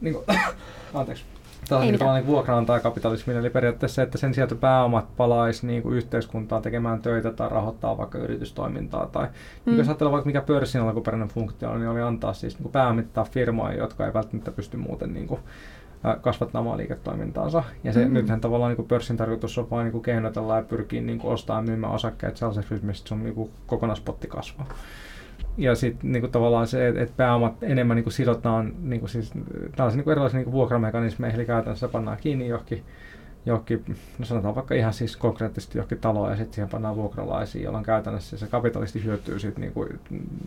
[0.00, 0.16] niin
[0.94, 1.24] anteeksi,
[1.68, 5.96] tällainen niin vuokraantaa kapitalismin, eli periaatteessa se, että sen sijaan, että pääomat palaisi niin kuin
[5.96, 9.32] yhteiskuntaan tekemään töitä tai rahoittaa vaikka yritystoimintaa, tai niin
[9.66, 9.70] mm.
[9.70, 12.72] niin jos ajatellaan vaikka mikä pörssin alkuperäinen funktio on, niin oli antaa siis niin kuin
[12.72, 15.40] pääomittaa firmoja, jotka ei välttämättä pysty muuten niin kuin,
[16.20, 17.64] kasvattamaan liiketoimintaansa.
[17.84, 18.14] Ja se, mm-hmm.
[18.14, 21.64] nythän tavallaan niin kuin pörssin tarkoitus on vain niin keinotella ja pyrkiä niin kuin ostamaan
[21.64, 24.66] myymään osakkeet sellaiseksi, mistä sun niin kuin kokonaispotti kasvaa
[25.58, 29.32] ja sitten niinku tavallaan se, että et pääomat enemmän niinku sidotaan niinku siis,
[29.76, 32.84] tällaisia niinku erilaisia niinku vuokramekanismeja, eli käytännössä pannaan kiinni johonkin,
[33.46, 33.84] johonkin,
[34.18, 38.38] no sanotaan vaikka ihan siis konkreettisesti johonkin taloa ja sitten siihen pannaan vuokralaisia, jolloin käytännössä
[38.38, 39.88] se kapitalisti hyötyy sitten niinku,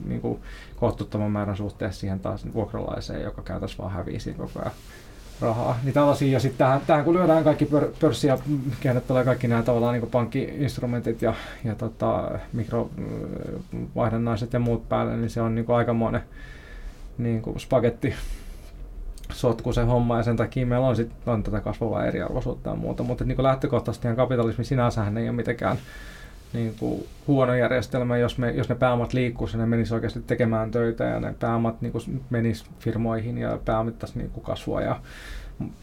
[0.06, 0.40] niinku
[0.76, 4.72] kohtuuttoman määrän suhteessa siihen taas vuokralaiseen, joka käytännössä vaan hävii siinä koko ajan
[5.42, 5.80] rahaa.
[5.84, 8.38] Niin tällaisia, ja sitten tähän, tähän kun lyödään kaikki pör, pörssi ja
[9.26, 15.56] kaikki nämä tavallaan niin pankkiinstrumentit ja, ja tota, mikrovaihdannaiset ja muut päälle, niin se on
[15.56, 16.22] niin aikamoinen
[17.18, 18.14] niin spagetti
[19.34, 23.04] sotku se homma ja sen takia meillä on, sit, on tätä kasvavaa eriarvoisuutta ja muuta,
[23.04, 25.78] mutta niin lähtökohtaisesti kapitalismi sinänsä ei ole mitenkään
[26.54, 31.04] niin kuin huono järjestelmä, jos, me, jos ne pääomat liikkuu, ne menis oikeasti tekemään töitä
[31.04, 35.00] ja ne pääomat niin kuin menis firmoihin ja pääomittaisi niin kuin kasvua ja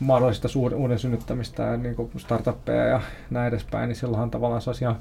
[0.00, 3.00] mahdollista uuden synnyttämistä ja niin kuin startuppeja ja
[3.31, 4.96] näin edespäin, niin silloinhan tavallaan se olisi ihan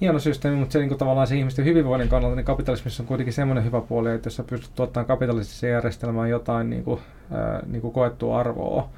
[0.00, 3.32] hieno systeemi, mutta se niin kuin tavallaan se ihmisten hyvinvoinnin kannalta, niin kapitalismissa on kuitenkin
[3.32, 7.00] semmoinen hyvä puoli, että jos sä pystyt tuottamaan kapitalistiseen järjestelmään jotain niin kuin,
[7.30, 8.88] ää, niin kuin koettua arvoa,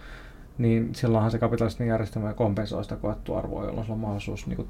[0.58, 4.68] niin silloinhan se kapitalistinen järjestelmä kompensoi sitä koettua arvoa, jolloin sulla on mahdollisuus niin kuin,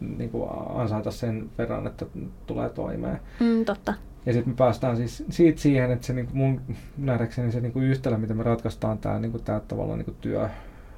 [0.00, 2.06] niin kuin ansaita sen verran, että
[2.46, 3.20] tulee toimeen.
[3.40, 3.94] Mm, totta.
[4.26, 6.60] Ja sitten me päästään siis siitä siihen, että se niin kuin mun
[6.98, 10.48] nähdäkseni se niin kuin yhtälö, miten me ratkaistaan tämä, niin kuin tavallaan niin kuin työ,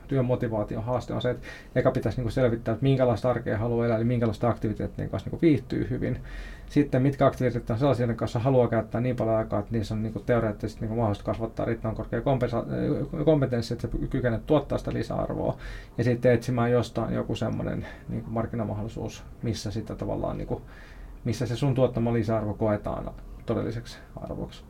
[0.09, 3.97] työmotivaation haaste on se, että eka pitäisi niin kuin selvittää, että minkälaista arkea haluaa elää,
[3.97, 6.19] eli minkälaista aktiviteettien kanssa niin kuin viihtyy hyvin.
[6.73, 10.03] Sitten mitkä aktiviteetit on sellaisia, joiden kanssa haluaa käyttää niin paljon aikaa, että niissä on
[10.03, 12.65] niin kuin teoreettisesti niin kuin mahdollista kasvattaa riittävän korkea kompensa-
[13.25, 15.57] kompetenssi, että se kykenee tuottaa sitä lisäarvoa.
[15.99, 20.63] Ja sitten etsimään jostain joku semmoinen niin kuin markkinamahdollisuus, missä sitä tavallaan niin kuin,
[21.25, 23.11] missä se sun tuottama lisäarvo koetaan
[23.47, 24.63] todelliseksi arvoksi.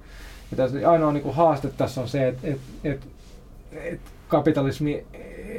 [0.51, 3.07] Ja tässä ainoa niin kuin haaste tässä on se, että, että, että,
[3.73, 5.07] että kapitalismi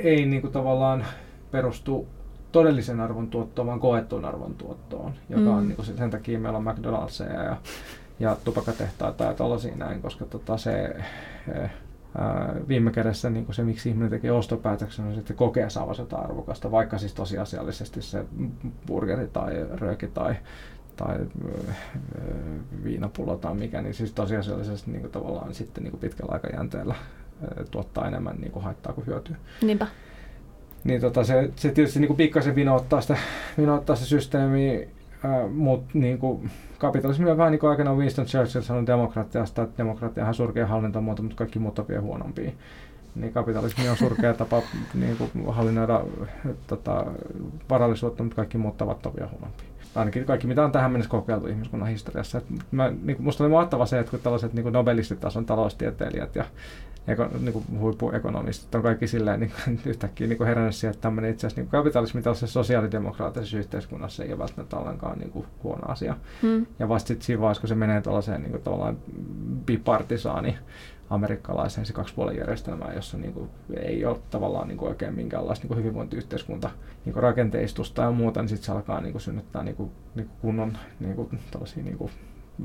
[0.03, 1.05] ei niin kuin tavallaan
[1.51, 2.07] perustu
[2.53, 5.57] todellisen arvon tuottoon, vaan koettuun arvon tuottoon, joka mm.
[5.57, 7.57] on niin kuin sen takia meillä on McDonald'sia ja,
[8.19, 10.95] ja tupakatehtaita ja tällaisia näin, koska tota se,
[11.55, 11.69] eh,
[12.17, 16.23] ää, viime kädessä niin kuin se, miksi ihminen tekee ostopäätöksen, on sitten kokea saavansa jotain
[16.23, 18.25] arvokasta, vaikka siis tosiasiallisesti se
[18.87, 20.35] burgeri tai rööki tai,
[20.95, 21.19] tai
[22.83, 26.95] viinapullo tai mikä, niin siis tosiasiallisesti niin kuin tavallaan sitten niin kuin pitkällä aikajänteellä
[27.71, 29.35] tuottaa enemmän niin kuin haittaa kuin hyötyä.
[29.61, 29.87] Niinpä.
[30.83, 33.17] Niin tota, se, se tietysti niin kuin pikkasen vinouttaa sitä,
[33.57, 34.87] vinouttaa sitä systeemiä,
[35.53, 40.27] mutta niin kuin, kapitalismi on vähän niin kuin aikanaan Winston Churchill sanoi demokratiasta, että demokratia
[40.27, 42.51] on surkea hallintomuoto, mutta kaikki muut on vielä huonompia.
[43.15, 44.61] Niin kapitalismi on surkea tapa
[44.93, 46.03] niin kuin hallinnoida
[46.67, 47.05] tota,
[47.69, 49.67] varallisuutta, mutta kaikki muut tavat on vielä huonompia.
[49.95, 52.37] Ainakin kaikki, mitä on tähän mennessä kokeiltu ihmiskunnan historiassa.
[52.37, 56.35] Et mä, niin kuin, musta oli mahtava se, että kun tällaiset niin kuin nobelistitason taloustieteilijät
[56.35, 56.45] ja
[57.07, 61.01] eko, niin kuin huippuekonomistit on kaikki silleen niin kuin, yhtäkkiä niin kuin herännyt siihen, että
[61.01, 65.87] tämmöinen itse asiassa niin kapitalismi tällaisessa sosiaalidemokraattisessa yhteiskunnassa ei ole välttämättä ollenkaan niin kuin, huono
[65.87, 66.17] asia.
[66.41, 66.65] Hmm.
[66.79, 68.97] Ja vasta sitten siinä vaiheessa, kun se menee tällaiseen niin kuin, tavallaan
[69.65, 70.57] bipartisaani
[71.09, 75.67] amerikkalaiseen se kaksipuolen järjestelmään, jossa niin kuin, ei ole tavallaan niin kuin, oikein minkäänlaista niin
[75.67, 76.69] kuin hyvinvointiyhteiskunta
[77.05, 80.27] niin kuin rakenteistusta ja muuta, niin sitten se alkaa niin kuin, synnyttää niin kuin, niin
[80.27, 82.11] kuin kunnon niin kuin, tällaisia niin kuin,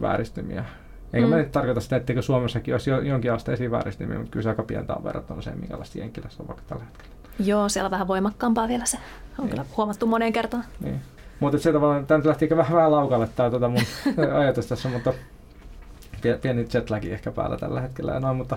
[0.01, 0.64] vääristymiä
[1.12, 1.30] eikä mm.
[1.30, 4.94] mä nyt tarkoita sitä, etteikö Suomessakin olisi jonkin asteisiin vääristymiä, mutta kyllä se aika pientä
[4.94, 7.14] on verrattuna siihen, minkälaista Jenkilässä on vaikka tällä hetkellä.
[7.38, 8.96] Joo, siellä on vähän voimakkaampaa vielä se.
[8.96, 9.02] On
[9.38, 9.50] niin.
[9.50, 10.64] kyllä huomattu moneen kertaan.
[10.80, 11.00] Niin.
[11.40, 13.82] Mutta se tavallaan, tämä lähti vähän, vähän laukalle tämä tota mun
[14.40, 15.12] ajatus tässä, mutta
[16.42, 18.56] pieni jetlagi ehkä päällä tällä hetkellä ja noin, mutta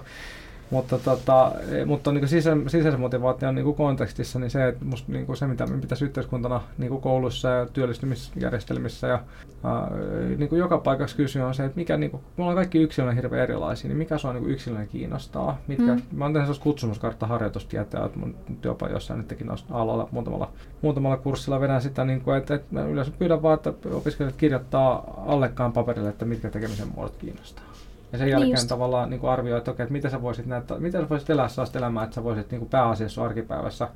[0.72, 1.52] mutta, tota,
[1.86, 5.78] mutta niin sisä, sisäisen motivaation niin kontekstissa niin se, että musta, niin se, mitä me
[5.78, 9.20] pitäisi yhteiskuntana niin koulussa ja työllistymisjärjestelmissä ja
[9.64, 9.92] ää,
[10.38, 13.44] niin joka paikassa kysyä on se, että mikä, niin kuin, me ollaan kaikki yksilöitä hirveän
[13.44, 15.58] erilaisia, niin mikä sua niin yksilönä kiinnostaa?
[15.68, 16.02] Mitkä, mm.
[16.12, 21.82] Mä oon tehnyt sellaista kutsumuskarttaharjoitustietä, että mun työpajoissa nyt tekin alalla muutamalla, muutamalla kurssilla vedän
[21.82, 26.26] sitä, niin kuin, että, että mä yleensä pyydän vaan, että opiskelijat kirjoittaa allekkaan paperille, että
[26.26, 27.71] mitkä tekemisen muodot kiinnostaa.
[28.12, 30.80] Ja sen jälkeen niin tavallaan niin kuin arvioi, että, okei, että miten sä voisit, näyttää,
[30.80, 33.90] miten sä voisit elää sellaista elämää, että sä voisit niin kuin pääasiassa arkipäivässä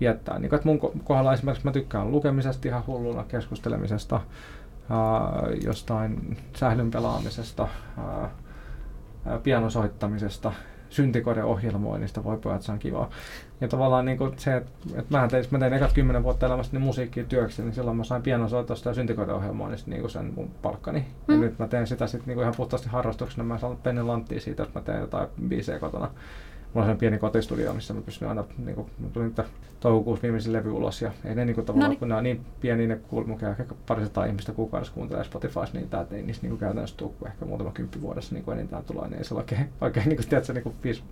[0.00, 0.38] viettää.
[0.38, 4.20] Niin että mun kohdalla esimerkiksi mä tykkään lukemisesta ihan hulluna, keskustelemisesta,
[4.90, 5.00] ää,
[5.64, 8.30] jostain sählyn pelaamisesta, ää,
[9.42, 10.52] pianosoittamisesta,
[10.94, 13.08] syntikodeohjelmoinnista, voi pojat, se on kiva.
[13.60, 16.76] Ja tavallaan niin kuin se, että, että mä tein, mä tein ekat kymmenen vuotta elämästä
[16.76, 21.06] niin musiikkia työksi, niin silloin mä sain pianosoitosta ja syntikodeohjelmoinnista niin kuin sen mun palkkani.
[21.28, 21.34] Mm.
[21.34, 24.40] Ja nyt mä teen sitä sitten niin kuin ihan puhtaasti harrastuksena, mä saan pennin lanttia
[24.40, 26.10] siitä, että mä teen jotain biisejä kotona
[26.74, 29.34] mulla on pieni kotistudio, missä mä pystyn aina, niin kuin, mä tulin
[29.84, 32.86] toukokuussa viimeisen levy ulos ja ei ne niin kuin, tavallaan, kun ne on niin pieni,
[32.86, 36.96] ne kuulumukea, ehkä parisataa ihmistä kuukaudessa kuuntelee Spotifys, niin tää ei niistä niin kuin, käytännössä
[36.96, 39.68] tule, kun ehkä muutama kymppi vuodessa niin kuin enintään tulee, niin ei se ole oikein,
[39.80, 41.02] oikein niin kuin, tiedätkö, niin kuin viisi,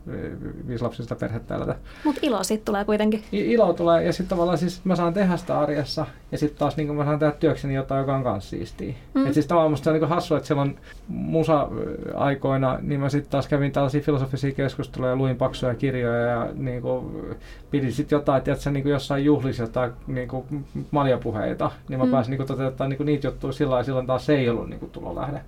[0.69, 1.77] viisi lapsista perhettä elätä.
[2.05, 3.23] Mutta ilo sitten tulee kuitenkin.
[3.33, 6.77] I, ilo tulee ja sitten tavallaan siis mä saan tehdä sitä arjessa ja sitten taas
[6.77, 8.95] niin kuin, mä saan tehdä työkseni jotain, joka on kanssa siistiä.
[9.15, 9.27] Mm.
[9.27, 13.49] Et siis tavallaan musta se on niin hassua, että silloin musa-aikoina, niin mä sitten taas
[13.49, 17.37] kävin tällaisia filosofisia keskusteluja ja luin paksuja kirjoja ja niin kuin,
[17.71, 22.11] pidin sitten jotain, tiedätkö, niin kuin jossain juhlissa jotain niin kuin maljapuheita, niin mä mm.
[22.11, 24.69] pääsin niin kuin, toteuttamaan niin kuin niitä juttuja sillä lailla, silloin taas se ei ollut
[24.69, 25.41] niin kuin, tulolähde.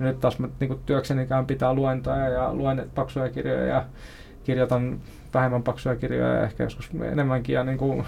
[0.00, 3.84] Ja nyt taas mä niin kuin, työkseni pitää luentoja ja luen paksuja kirjoja ja
[4.44, 5.00] kirjoitan
[5.34, 8.04] vähemmän paksuja kirjoja ja ehkä joskus enemmänkin ja niin kuin,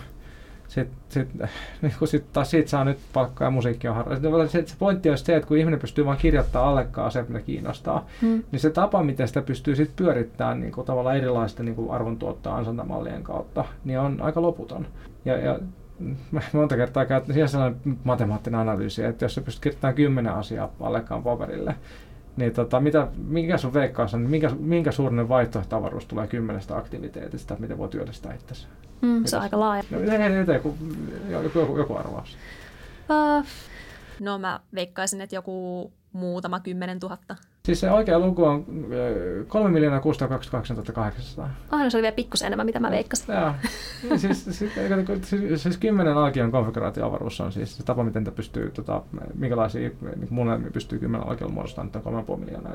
[0.69, 1.29] sitten sit,
[1.83, 4.53] niin sit taas siitä saa nyt palkkaa ja musiikki on harrastus.
[4.53, 8.07] Se, se pointti on se, että kun ihminen pystyy vain kirjoittamaan allekaan se, mitä kiinnostaa,
[8.21, 8.43] hmm.
[8.53, 12.57] niin se tapa, miten sitä pystyy sit pyörittämään niin kuin, tavallaan erilaisten niin kuin arvontuottaa
[12.57, 14.87] ansantamallien kautta, niin on aika loputon.
[15.25, 15.59] Ja, ja
[16.53, 21.23] monta kertaa käytän siihen sellainen matemaattinen analyysi, että jos sä pystyt kirjoittamaan kymmenen asiaa allekaan
[21.23, 21.75] paperille,
[22.37, 27.79] niin tota, mitä, mikä sun veikkaus on, minkä, minkä suurinen vaihtoehtoavaruus tulee kymmenestä aktiviteetista, miten
[27.79, 28.69] voi työllistää itsensä?
[29.01, 29.83] Mm, se on aika laaja.
[29.91, 30.79] No, ei, joku,
[31.59, 32.37] joku, joku arvaus.
[33.11, 33.47] Uh,
[34.21, 37.37] no mä veikkaisin, että joku muutama kymmenen tuhatta.
[37.65, 38.67] Siis se oikea luku on
[39.49, 41.51] 3 miljoonaa 622 800.
[41.71, 43.35] Ah, no se oli vielä pikkusen enemmän, mitä mä veikkasin.
[43.35, 43.53] Joo.
[44.17, 44.75] siis, siis,
[45.23, 49.03] siis, siis kymmenen alkion konfiguraatioavaruus on siis se tapa, miten te pystyy, tota,
[49.35, 52.73] minkälaisia niin mun pystyy kymmenen alkion muodostamaan, nyt on 3,5 miljoonaa.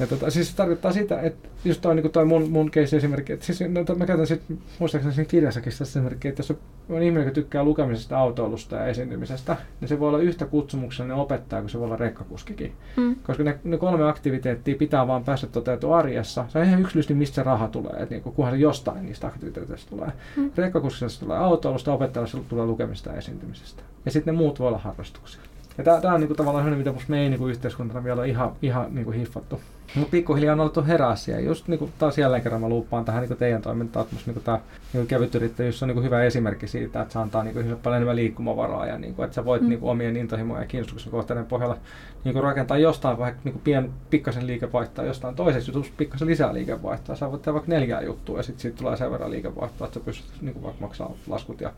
[0.00, 3.32] Ja tota, siis se tarkoittaa sitä, että just toi, niin toi mun, mun case esimerkki,
[3.32, 6.52] että siis, no, mä käytän sitten muistaakseni siinä kirjassakin sitä esimerkkiä, että jos
[6.88, 11.62] on ihminen, joka tykkää lukemisesta, autoilusta ja esiintymisestä, niin se voi olla yhtä kutsumuksellinen opettaja
[11.62, 12.72] kuin se voi olla rekkakuskikin.
[12.96, 13.16] Mm.
[13.16, 16.44] Koska ne, ne, kolme aktiviteettia pitää vaan päästä toteutua arjessa.
[16.48, 19.90] Se on ihan yksilöllisesti, mistä se raha tulee, että niin, kunhan se jostain niistä aktiviteeteista
[19.90, 20.12] tulee.
[20.36, 20.50] Mm.
[20.56, 23.82] Rekkakuskista tulee autoilusta, opettajalla tulee lukemista ja esiintymisestä.
[24.04, 25.40] Ja sitten ne muut voi olla harrastuksia.
[25.78, 28.94] Ja tämä on niinku tavallaan sellainen, mitä me ei niinku yhteiskuntana vielä ole ihan, ihan
[28.94, 29.60] niinku hiffattu.
[29.94, 31.40] Mutta pikkuhiljaa on ollut heräsiä.
[31.40, 34.58] Just niinku taas jälleen kerran mä luuppaan tähän niinku teidän toimintaan, että niinku tämä
[34.92, 38.86] niinku kevyt yrittäjyys on niinku hyvä esimerkki siitä, että se antaa niinku paljon enemmän liikkumavaraa
[38.86, 39.68] ja niinku, että sä voit mm.
[39.68, 41.76] niinku omien intohimojen ja kiinnostuksen kohteiden pohjalla
[42.24, 47.16] niinku rakentaa jostain vaikka niinku pien, pikkasen liikevaihtoa, jostain toisessa jutussa pikkasen lisää liikevaihtoa.
[47.16, 50.04] Sä voit tehdä vaikka neljää juttua ja sitten siitä tulee sen verran liikevaihtoa, että sä
[50.04, 51.72] pystyt niinku vaikka maksaa laskut ja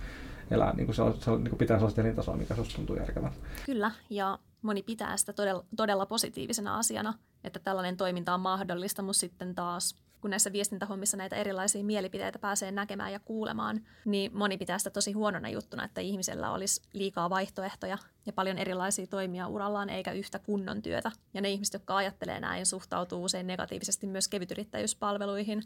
[0.51, 3.37] elää niin kuin se, se niin kuin pitää sellaista elintasoa, mikä susta tuntuu järkevältä.
[3.67, 9.21] Kyllä, ja moni pitää sitä todella, todella positiivisena asiana, että tällainen toiminta on mahdollista, mutta
[9.21, 14.79] sitten taas kun näissä viestintähommissa näitä erilaisia mielipiteitä pääsee näkemään ja kuulemaan, niin moni pitää
[14.79, 20.13] sitä tosi huonona juttuna, että ihmisellä olisi liikaa vaihtoehtoja ja paljon erilaisia toimia urallaan eikä
[20.13, 21.13] yhtä kunnon työtä.
[21.35, 25.63] Ja ne ihmiset, jotka ajattelee näin, suhtautuu usein negatiivisesti myös kevytyrittäjyyspalveluihin,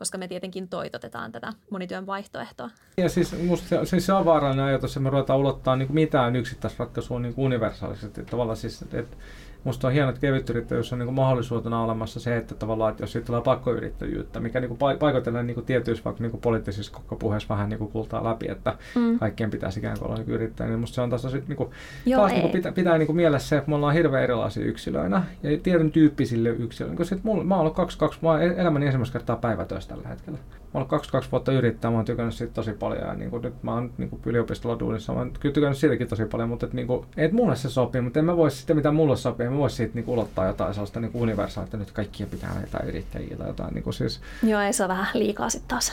[0.00, 2.70] koska me tietenkin toitotetaan tätä monityön vaihtoehtoa.
[2.96, 7.20] Ja siis, musta siis se on vaarallinen ajatus, että me ruvetaan ulottaa niin mitään yksittäisratkaisua
[7.20, 8.24] niin universaalisesti.
[8.24, 9.16] Tavallaan siis, että
[9.64, 13.26] Musta on hienoa, että kevytyrittäjyys on niin mahdollisuutena olemassa se, että tavallaan, että jos siitä
[13.26, 17.90] tulee pakkoyrittäjyyttä, mikä niin paikoitellen niin tietyissä vaikka niin poliittisissa koko puheessa vähän niin kuin
[17.90, 19.18] kultaa läpi, että mm.
[19.18, 21.70] kaikkien pitäisi ikään kuin olla niin yrittäjä, niin musta se on taas, niin kuin,
[22.06, 24.64] Joo, taas niin kuin pitää, pitää niin kuin mielessä se, että me ollaan hirveän erilaisia
[24.64, 26.96] yksilöinä ja tiedon tyyppisille yksilöille.
[26.96, 30.08] Koska sit mulla, mä oon ollut kaksi, kaksi, mä oon elämäni ensimmäistä kertaa päivätöissä tällä
[30.08, 30.38] hetkellä.
[30.74, 33.74] Ollut kaksi vuotta yrittää, mä oon tykännyt siitä tosi paljon ja niin kuin, nyt mä
[33.74, 36.86] oon niin kuin yliopistolla duunissa, mä oon kyllä tykännyt siitäkin tosi paljon, mutta että, niin
[36.86, 39.76] kuin, et mulle se sopii, mutta en mä voi sitten mitä mulle sopii, mä voisi
[39.76, 43.36] siitä niin kuin, ulottaa jotain sellaista niin universaalia, että nyt kaikkia pitää olla jotain yrittäjiä
[43.36, 44.20] tai jotain niin kuin, siis.
[44.42, 45.92] Joo, ei se ole vähän liikaa sitten taas.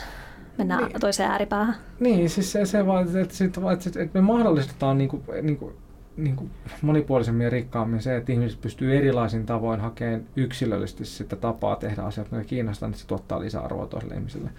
[0.58, 1.00] Mennään niin.
[1.00, 1.76] toiseen ääripäähän.
[2.00, 5.74] Niin, siis se, se vaan, että, että, että, että me mahdollistetaan niin kuin, niin kuin,
[6.18, 6.50] niin kuin
[6.82, 12.36] monipuolisemmin ja rikkaammin se, että ihmiset pystyy erilaisin tavoin hakemaan yksilöllisesti sitä tapaa tehdä asioita,
[12.36, 14.50] mikä kiinnostaa, niin se tuottaa lisäarvoa toiselle ihmiselle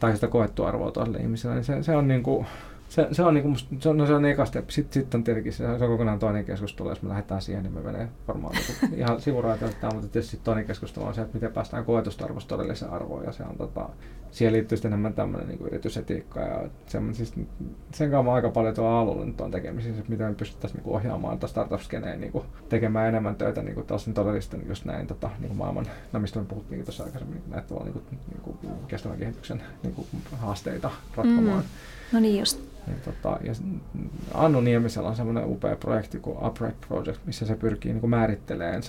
[0.00, 1.54] tai sitä koettua arvoa toiselle ihmiselle.
[1.54, 2.46] Niin se, se on niin kuin,
[2.88, 4.70] se, se on, niinku musta, se on, no se on eka step.
[4.70, 6.88] Sitten sit on tietenkin se, se on kokonaan toinen keskustelu.
[6.88, 9.94] Jos me lähdetään siihen, niin me menee varmaan niinku ihan sivuraiteilta.
[9.94, 13.24] Mutta tietysti toinen keskustelu on se, että miten päästään koetusta arvosta todelliseen arvoon.
[13.24, 13.88] Ja se on, tota,
[14.30, 16.40] siihen liittyy sitten enemmän tämmöinen niin yritysetiikka.
[16.40, 16.68] Ja
[17.12, 17.34] siis,
[17.92, 21.38] sen kanssa aika paljon tuolla alulla nyt on tekemisissä, että miten me pystyttäisiin niin ohjaamaan
[21.38, 22.32] tätä startup-skeneen niin
[22.68, 26.44] tekemään enemmän töitä niin kuin todellisten just näin tota, niin kuin maailman, no mistä me
[26.44, 31.58] puhuttiin tuossa aikaisemmin, näitä niin kuin, niin kuin kestävän kehityksen niin kuin haasteita ratkomaan.
[31.58, 31.64] Mm.
[32.12, 32.75] No niin just.
[32.86, 33.52] Ja, tota, ja
[34.34, 38.82] Annu Niemisellä on semmoinen upea projekti kuin Upright Project, missä se pyrkii niin kuin määrittelemään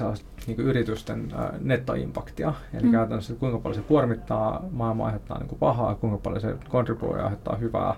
[0.48, 2.54] niin yritysten äh, nettoimpaktia.
[2.74, 2.92] Eli mm.
[2.92, 7.56] käytännössä kuinka paljon se kuormittaa maailmaa, aiheuttaa niin kuin pahaa, kuinka paljon se kontribuoi aiheuttaa
[7.56, 7.96] hyvää.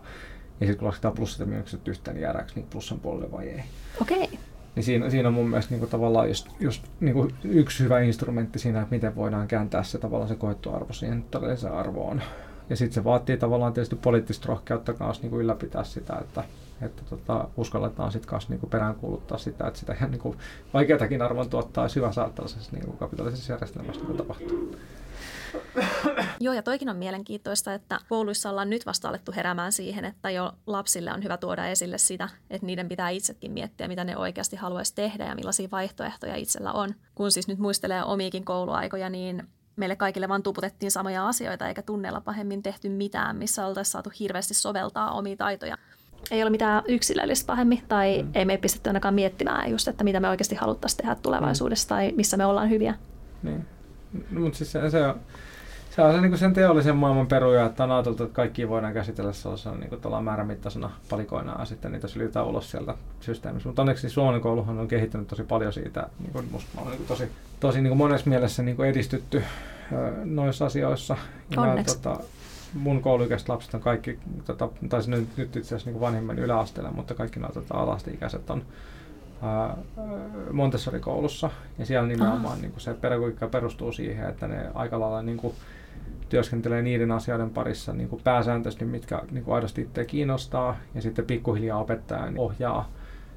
[0.60, 3.64] Ja sitten kun lasketaan plussat ja miinukset yhteen, niin jäädäänkö niin plussan puolelle vai ei.
[4.02, 4.24] Okei.
[4.24, 4.38] Okay.
[4.76, 8.00] Niin siinä, siinä on mun mielestä niin kuin tavallaan just, just niin kuin yksi hyvä
[8.00, 12.22] instrumentti siinä, että miten voidaan kääntää se tavallaan se koettu arvo siihen todelliseen arvoon.
[12.70, 16.44] Ja sitten se vaatii tavallaan tietysti poliittista rohkeutta kanssa niin kuin ylläpitää sitä, että,
[16.82, 20.38] että tota, uskalletaan sitten kanssa niin kuin peräänkuuluttaa sitä, että sitä ihan niin kuin
[20.74, 24.76] vaikeatakin arvon tuottaa hyvä saada tällaisessa niin kuin kapitalistisessa järjestelmässä niin tapahtuu.
[26.40, 30.52] Joo, ja toikin on mielenkiintoista, että kouluissa ollaan nyt vasta alettu heräämään siihen, että jo
[30.68, 34.96] lapsille on hyvä tuoda esille sitä, että niiden pitää itsekin miettiä, mitä ne oikeasti haluaisi
[34.96, 36.96] tehdä ja millaisia vaihtoehtoja itsellä on.
[37.16, 39.48] Kun siis nyt muistelee omiikin kouluaikoja, niin
[39.80, 44.54] meille kaikille vaan tuputettiin samoja asioita eikä tunneilla pahemmin tehty mitään, missä oltaisiin saatu hirveästi
[44.54, 45.78] soveltaa omia taitoja.
[46.32, 48.32] Ei ole mitään yksilöllistä pahemmin tai mm.
[48.36, 51.90] ei me pistetty ainakaan miettimään just, että mitä me oikeasti haluttaisiin tehdä tulevaisuudessa mm.
[51.90, 52.96] tai missä me ollaan hyviä.
[53.44, 53.66] Niin.
[54.32, 55.20] No, mutta siis se, se on,
[56.00, 59.34] se on se, niin sen teollisen maailman peruja, että on ajateltu, että kaikki voidaan käsitellä
[59.34, 63.70] sellaisena niin kuin määrämittaisena palikoina ja sitten niitä syljetään ulos sieltä systeemistä.
[63.70, 66.10] Mutta onneksi Suomen kouluhan on kehittänyt tosi paljon siitä.
[66.20, 69.44] Niin kuin musta on niin kuin tosi, tosi niin kuin monessa mielessä niin kuin edistytty
[70.26, 71.18] noissa asioissa.
[71.58, 71.98] Onneksi.
[71.98, 72.24] Ja, tota,
[72.74, 77.14] mun kouluikäiset lapset on kaikki, tota, tai nyt, nyt itse asiassa niin vanhimman yläasteella, mutta
[77.14, 78.64] kaikki nämä tota, alasteikäiset on
[80.52, 81.50] Montessori-koulussa.
[81.78, 85.56] Ja siellä nimenomaan niin kuin se pedagogiikka perustuu siihen, että ne aika lailla niin kuin,
[86.30, 91.26] työskentelee niiden asioiden parissa niin kuin pääsääntöisesti, mitkä niin kuin aidosti itse kiinnostaa, ja sitten
[91.26, 92.92] pikkuhiljaa opettaja niin ohjaa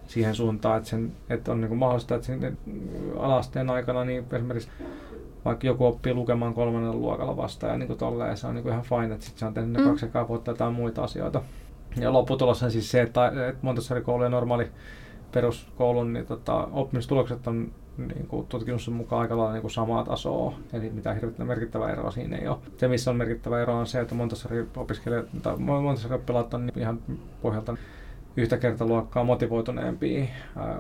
[0.07, 2.59] siihen suuntaan, että, sen, että on niin kuin mahdollista, että sen
[3.19, 4.69] alasteen aikana niin esimerkiksi
[5.45, 8.73] vaikka joku oppii lukemaan kolmannella luokalla vasta ja niin kuin tolleen, se on niin kuin
[8.73, 9.89] ihan fine, että sitten se on tehnyt mm.
[9.89, 11.43] kaksi vuotta jotain muita asioita.
[11.97, 14.71] Ja lopputulos on siis se, että, että Montessori-koulu ja normaali
[15.33, 20.55] peruskoulun niin tota, oppimistulokset on niin kuin tutkimuksen mukaan aika lailla niin kuin samaa tasoa,
[20.73, 22.59] eli mitään hirveän merkittävää eroa siinä ei ole.
[22.77, 26.99] Se, missä on merkittävä ero, on se, että Montessori-opiskelijat tai Montessori-oppilaat on ihan
[27.43, 27.77] pohjalta
[28.37, 30.25] yhtä kertaluokkaa motivoituneempia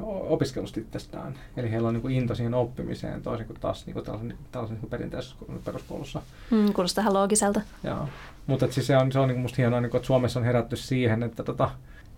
[0.04, 1.34] opiskelusta itsestään.
[1.56, 4.78] Eli heillä on niin kuin into siihen oppimiseen toisin kuin taas niin kuin tällaisen, tällaisen
[4.80, 6.22] niin perinteisessä peruskoulussa.
[6.50, 7.60] Mm, kuulostaa ihan loogiselta.
[7.84, 8.08] Joo.
[8.46, 10.76] Mutta siis se on, se on niin musta hienoa, niin kuin, että Suomessa on herätty
[10.76, 11.70] siihen, että, tota,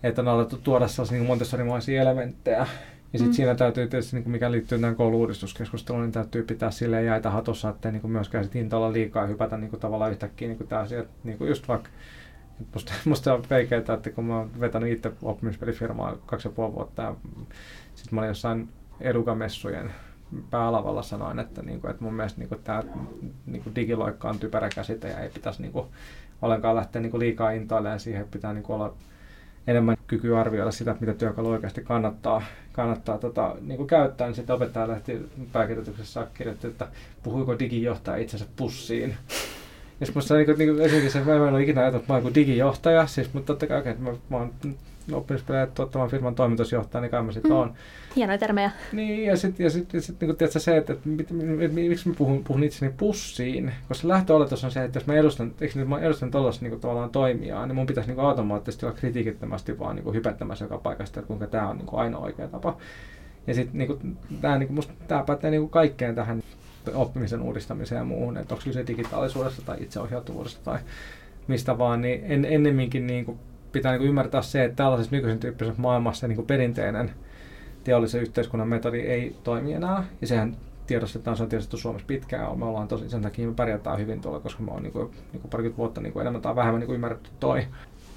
[0.03, 2.67] että on alettu tuoda sellaisia niin Montessori-maisia elementtejä
[3.13, 3.33] Ja sitten mm.
[3.35, 7.91] siinä täytyy tietysti, niin mikä liittyy tähän kouluudistuskeskusteluun, niin täytyy pitää sille jäitä hatossa, ettei
[7.91, 11.47] niin myöskään sit intoilla liikaa hypätä niin kuin tavallaan yhtäkkiä niin tämä asia, niin kuin
[11.47, 11.89] just vaikka
[12.73, 17.01] Musta, musta on veikeää, että kun mä oon vetänyt itse oppimispelifirmaa kaksi ja puoli vuotta
[17.01, 17.15] ja
[17.95, 18.69] sitten mä olin jossain
[19.01, 19.91] edukamessujen
[20.49, 22.83] päälavalla sanoin, että, niin kuin, että mun mielestä niin kuin, tämä
[23.45, 25.87] niin kuin digiloikka on typerä käsite ja ei pitäisi niin kuin,
[26.41, 28.93] ollenkaan lähteä niin kuin, liikaa intoilemaan siihen, pitää niin kuin, olla
[29.67, 34.55] enemmän kyky arvioida sitä, mitä työkalu oikeasti kannattaa, kannattaa tota, niin kuin käyttää, niin sitten
[34.55, 36.87] opettaja lähti pääkirjoituksessa kirjoitti, että
[37.23, 39.09] puhuiko digijohtaja itsensä pussiin.
[39.99, 42.13] Ja sitten musta niin kuin, niin kuin, esimerkiksi se, mä en ole ikinä ajatellut, että
[42.13, 44.53] mä oon digijohtaja, siis, mutta totta kai, että mä, mä oon
[45.13, 47.57] oppimispelejä tuottavan firman toimitusjohtaja, niin kai mä sitten mm.
[47.57, 47.73] oon.
[48.15, 48.71] Hienoja termejä.
[48.91, 51.33] Niin, ja sitten ja sit, ja sit, niin tiedätkö, se, että, että, että,
[51.65, 55.53] että miksi mä puhun, puhun itseni pussiin, koska lähtöoletus on se, että jos mä edustan,
[55.61, 59.79] eikö nyt mä edustan tuollaista niin tavallaan toimijaa, niin mun pitäisi niin automaattisesti olla kritiikittömästi
[59.79, 62.77] vaan niin hypättämässä joka paikasta, että kuinka tämä on niin ainoa oikea tapa.
[63.47, 64.69] Ja sitten niin tämä niin
[65.25, 66.43] pätee niin kaikkeen tähän
[66.93, 70.79] oppimisen uudistamiseen ja muuhun, että onko kyse digitaalisuudesta tai itseohjautuvuudesta tai
[71.47, 73.39] mistä vaan, niin en, ennemminkin niin kuin
[73.75, 77.11] pitää niin kuin ymmärtää se, että tällaisessa nykyisen tyyppisessä maailmassa niin kuin perinteinen
[77.83, 80.03] teollisen yhteiskunnan metodi ei toimi enää.
[80.21, 80.57] Ja sehän
[80.87, 82.59] tiedostetaan, se on tiedostettu Suomessa pitkään.
[82.59, 85.41] Me ollaan tosi, sen takia me pärjätään hyvin tuolla, koska me on niin kuin, niin
[85.41, 87.67] kuin parikymmentä vuotta niin kuin enemmän tai vähemmän niin kuin ymmärretty toi.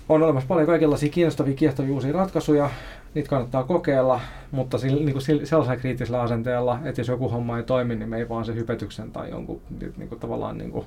[0.08, 2.70] On olemassa paljon kaikenlaisia kiinnostavia, kiehtovia uusia ratkaisuja.
[3.14, 7.62] Niitä kannattaa kokeilla, mutta sillä, niin kuin sellaisella kriittisellä asenteella, että jos joku homma ei
[7.62, 9.60] toimi, niin me ei vaan se hypetyksen tai jonkun
[9.96, 10.86] niin kuin, tavallaan niin kuin,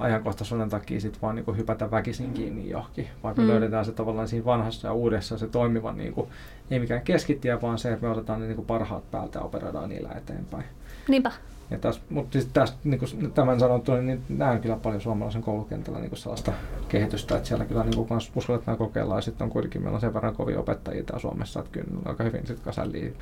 [0.00, 3.48] ajankohtaisuuden takia sit vaan niin hypätä väkisin kiinni johonkin, vaan me mm.
[3.48, 6.28] löydetään se tavallaan siinä vanhassa ja uudessa se toimiva, niin kuin,
[6.70, 9.88] ei mikään keskittiä, vaan se, että me otetaan ne niin kuin parhaat päältä ja operoidaan
[9.88, 10.64] niillä eteenpäin.
[11.08, 11.32] Niinpä.
[11.70, 15.98] Ja täs, mutta siis tästä, niin kuin tämän sanottu, niin näen kyllä paljon suomalaisen koulukentällä
[15.98, 16.52] niin kuin sellaista
[16.88, 20.14] kehitystä, että siellä kyllä niin kuin uskalletaan kokeilla ja sitten on kuitenkin meillä on sen
[20.14, 23.16] verran kovia opettajia täällä Suomessa, että kyllä aika hyvin sitten kasalliin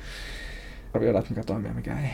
[0.93, 2.09] arvioida, että mikä toimii ja mikä ei.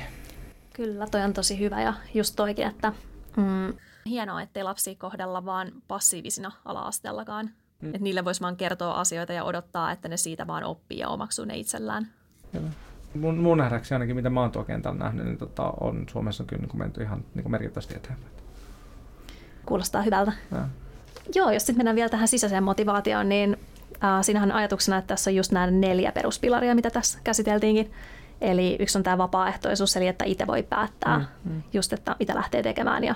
[0.73, 2.93] Kyllä, toi on tosi hyvä ja just toikin, että
[3.37, 3.73] mm,
[4.05, 7.49] hienoa, ettei lapsi kohdella vaan passiivisina ala-asteellakaan.
[7.81, 7.87] Mm.
[7.87, 11.45] Että niille voisi vaan kertoa asioita ja odottaa, että ne siitä vaan oppii ja omaksuu
[11.45, 12.07] ne itsellään.
[12.51, 12.69] Kyllä.
[13.15, 16.61] Mun, mun nähdäkseni ainakin, mitä mä oon tuo kentällä nähnyt, niin tota, on Suomessa kyllä
[16.61, 18.33] niin menty ihan niin merkittävästi eteenpäin.
[19.65, 20.31] Kuulostaa hyvältä.
[20.51, 20.67] Ja.
[21.35, 23.57] Joo, jos sitten mennään vielä tähän sisäiseen motivaatioon, niin
[24.03, 27.91] äh, siinähän on ajatuksena, että tässä on just nämä neljä peruspilaria, mitä tässä käsiteltiinkin.
[28.41, 31.63] Eli yksi on tämä vapaaehtoisuus, eli että itse voi päättää mm, mm.
[31.73, 33.15] just, että mitä lähtee tekemään ja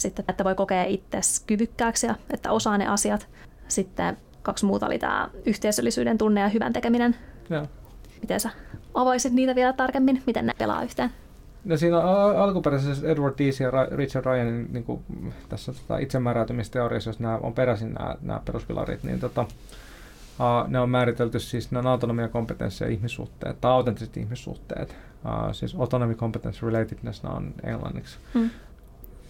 [0.00, 3.28] sitten, että voi kokea itsesi kyvykkääksi ja että osaa ne asiat.
[3.68, 7.16] Sitten kaksi muuta oli tämä yhteisöllisyyden tunne ja hyvän tekeminen.
[7.50, 7.66] Joo.
[8.20, 8.50] Miten sä
[8.94, 10.22] avaisit niitä vielä tarkemmin?
[10.26, 11.10] Miten ne pelaa yhteen?
[11.64, 12.00] No siinä
[12.36, 15.04] alkuperäisessä Edward Dease ja Richard Ryanin niin kuin
[15.48, 20.90] tässä tota, itsemääräytymisteoriassa, jos nämä on peräisin nämä, nämä peruspilarit, niin tota, uh, ne on
[20.90, 24.96] määritelty siis, on autonomia, kompetenssi ja ihmissuhteet, tai autenttiset ihmissuhteet.
[25.24, 28.18] Uh, siis autonomy, competence, relatedness, nämä on englanniksi.
[28.34, 28.50] Hmm.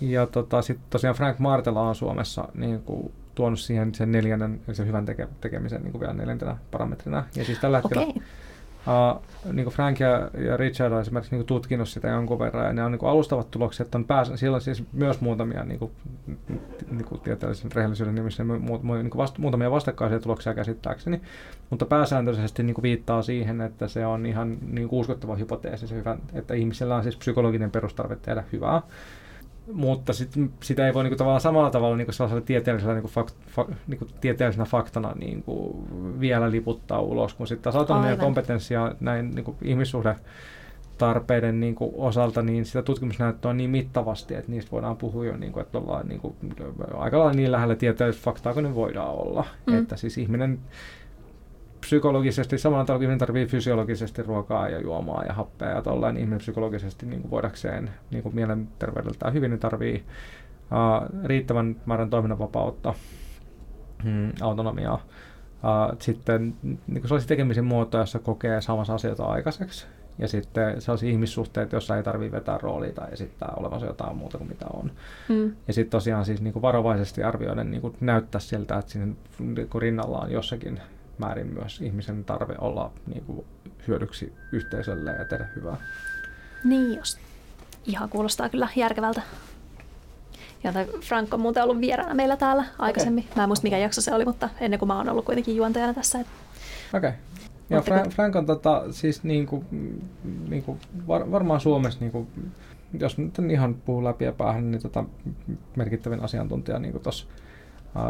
[0.01, 4.77] Ja tota, sitten tosiaan Frank Martela on Suomessa niin kuin, tuonut siihen sen neljännen, eli
[4.77, 7.25] sen hyvän teke, tekemisen niin kuin vielä neljäntenä parametrina.
[7.37, 8.23] Ja siis tällä hetkellä okay.
[8.87, 12.67] Uh, niin kuin Frank ja, ja Richard on esimerkiksi niin kuin tutkinut sitä jonkun verran,
[12.67, 15.79] ja ne on niin kuin alustavat tulokset, on pääs, siellä on siis myös muutamia niin
[15.79, 15.93] kuin,
[16.91, 21.21] niin kuin tieteellisen rehellisyyden nimissä mu, mu, niin kuin vast, muutamia vastakkaisia tuloksia käsittääkseni,
[21.71, 25.95] mutta pääsääntöisesti niin kuin viittaa siihen, että se on ihan niin kuin uskottava hypoteesi, se
[25.95, 28.83] hyvä, että ihmisellä on siis psykologinen perustarve tehdä hyvää,
[29.73, 30.31] mutta sit,
[30.63, 34.65] sitä ei voi niinku tavallaan samalla tavalla niinku sellaisella tieteellisellä, niinku fakt, fa, niinku tieteellisenä
[34.65, 35.85] faktana niinku
[36.21, 40.17] vielä liputtaa ulos, kun sitten taas autonomia kompetenssia näin niinku ihmissuhde
[40.99, 45.37] tarpeiden niin kuin, osalta, niin sitä tutkimusnäyttöä on niin mittavasti, että niistä voidaan puhua jo,
[45.37, 46.35] niin kuin, että ollaan niin kuin,
[46.95, 49.47] aika lailla niin lähellä tieteellistä faktaa kuin ne voidaan olla.
[49.67, 49.79] Mm.
[49.79, 50.59] Että siis ihminen
[51.81, 56.39] psykologisesti, samalla tavalla kuin tarvii fysiologisesti ruokaa ja juomaa ja happea ja tolleen, niin ihminen
[56.39, 60.05] psykologisesti niin kuin voidakseen niin kuin mielenterveydeltään hyvin, niin tarvii
[60.73, 62.95] uh, riittävän määrän toiminnanvapautta,
[64.05, 64.95] mm, autonomiaa.
[64.95, 69.87] Uh, sitten niin sellaisia tekemisen muotoja, jossa kokee samassa asioita aikaiseksi.
[70.19, 74.49] Ja sitten sellaisia ihmissuhteita, joissa ei tarvitse vetää roolia tai esittää olevansa jotain muuta kuin
[74.49, 74.91] mitä on.
[75.29, 75.53] Mm.
[75.67, 79.69] Ja sitten tosiaan siis niin kuin varovaisesti arvioiden niin kuin näyttää siltä, että siinä niin
[79.69, 80.81] kuin rinnalla on jossakin
[81.21, 83.47] määrin myös ihmisen tarve olla niin kuin,
[83.89, 85.77] hyödyksi yhteisölle ja tehdä hyvää.
[86.65, 87.19] Niin just.
[87.87, 89.23] Ihan kuulostaa kyllä järkevältä.
[90.65, 93.25] Ja Frank on muuten ollut vieraana meillä täällä aikaisemmin.
[93.25, 93.37] Okay.
[93.37, 95.95] Mä en muista mikä jakso se oli, mutta ennen kuin mä oon ollut kuitenkin juontajana
[95.95, 96.19] tässä.
[96.19, 96.29] Okei.
[96.95, 97.13] Okay.
[97.71, 99.65] Ja Frank, Frank on tota, siis niinku,
[100.49, 100.79] niinku,
[101.09, 102.27] var, varmaan Suomessa, niinku,
[103.01, 105.05] jos nyt ihan puhuu läpi ja päähän, niin tota,
[105.77, 107.27] merkittävin asiantuntija niinku tuossa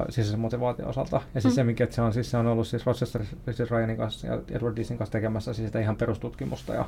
[0.08, 1.20] sisäisen motivaation osalta.
[1.34, 1.56] Ja siis mm.
[1.56, 4.76] se, mikä se on, siis se on ollut siis Rochester siis Ryanin kanssa ja Edward
[4.76, 6.84] Deasin kanssa tekemässä siis sitä ihan perustutkimusta ja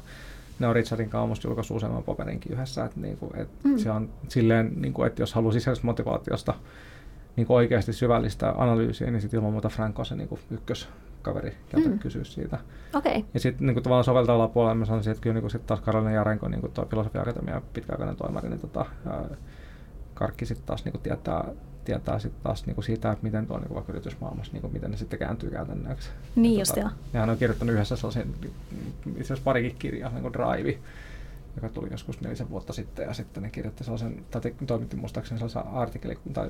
[0.59, 3.79] ne on Richardin kanssa julkaissut useamman paperinkin yhdessä, että, niin kuin, että mm.
[3.79, 6.55] se on silleen, niin kuin, että jos haluaa sisäisestä motivaatiosta
[7.37, 11.57] niin kuin oikeasti syvällistä analyysiä, niin sitten ilman muuta Frank on se niin kuin ykköskaveri,
[11.69, 11.99] keltä mm.
[11.99, 12.59] kysyä siitä.
[12.95, 13.23] Okay.
[13.35, 16.49] Ja sitten niin tavallaan soveltavalla puolella mä sanoisin, että kyllä niin sitten taas Karolina Jarenko,
[16.49, 19.25] niin kuin tuo Filosofia Akatemia pitkäaikainen toimari, niin tota, ää,
[20.15, 21.45] Karkki sitten taas niin kuin tietää,
[21.85, 24.91] tietää sit taas niin kuin siitä, että miten tuo niin vaikka yritysmaailmassa, niin kuin miten
[24.91, 26.11] ne sitten kääntyy käytännöksi.
[26.37, 26.91] Niin just tota, joo.
[27.13, 28.35] Ja hän on kirjoittanut yhdessä sellaisen,
[29.07, 30.79] itse asiassa parikin kirjaa, niin kuin Drive,
[31.57, 35.73] joka tuli joskus nelisen vuotta sitten, ja sitten ne kirjoitti sellaisen, tai toimitti muistaakseni sellaisen
[35.73, 36.49] artikkeli, tai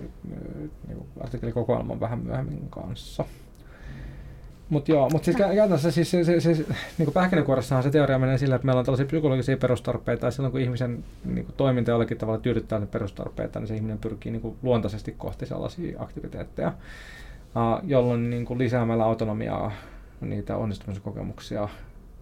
[0.88, 3.24] niin kuin artikkelikokoelman vähän myöhemmin kanssa.
[4.72, 6.64] Mutta joo, mutta siis käytännössä siis, se, se, se,
[6.98, 10.60] niin pähkinänkuoressahan se teoria menee sillä, että meillä on tällaisia psykologisia perustarpeita, ja silloin kun
[10.60, 14.56] ihmisen niin kuin, toiminta jollakin tavalla tyydyttää ne perustarpeita, niin se ihminen pyrkii niin kuin,
[14.62, 16.72] luontaisesti kohti sellaisia aktiviteetteja,
[17.82, 19.72] jolloin niin kuin, lisäämällä autonomiaa,
[20.20, 21.68] niitä onnistumisen kokemuksia,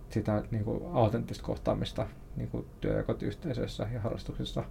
[0.08, 4.64] sitä niin kuin, autenttista kohtaamista niin kuin, työ- ja kotiyhteisöissä ja harrastuksissa,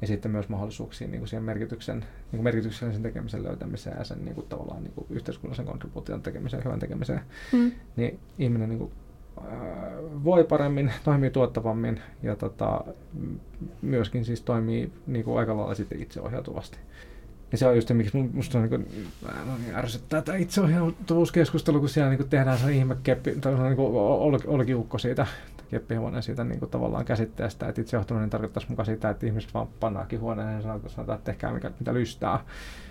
[0.00, 4.24] ja sitten myös mahdollisuuksia niin kuin siihen merkityksen, niin kuin merkityksellisen tekemisen löytämiseen ja sen
[4.24, 7.20] niin kuin, tavallaan niin kuin, yhteiskunnallisen kontribuution tekemiseen, hyvän tekemiseen,
[7.52, 7.72] mm.
[7.96, 8.92] niin ihminen niin kuin,
[10.24, 12.84] voi paremmin, toimii tuottavammin ja tota,
[13.82, 16.78] myöskin siis toimii niin kuin aika lailla sitten itseohjautuvasti.
[17.52, 19.08] Ja se on just se, miksi musta on niin kuin,
[19.64, 23.64] niin ärsyttää tämä itseohjautuvuuskeskustelu, kun siellä niin kuin tehdään se ihme keppi, tai se on
[23.64, 23.92] niin kuin
[24.46, 25.26] olkiukko siitä
[25.70, 30.20] keppihevonen siitä niin kuin tavallaan käsitteestä, että itsejohtaminen tarkoittaisi mukaan sitä, että ihmiset vaan pannaakin
[30.20, 32.40] huoneen ja sanotaan, että tehkää mikä, mitä lystää.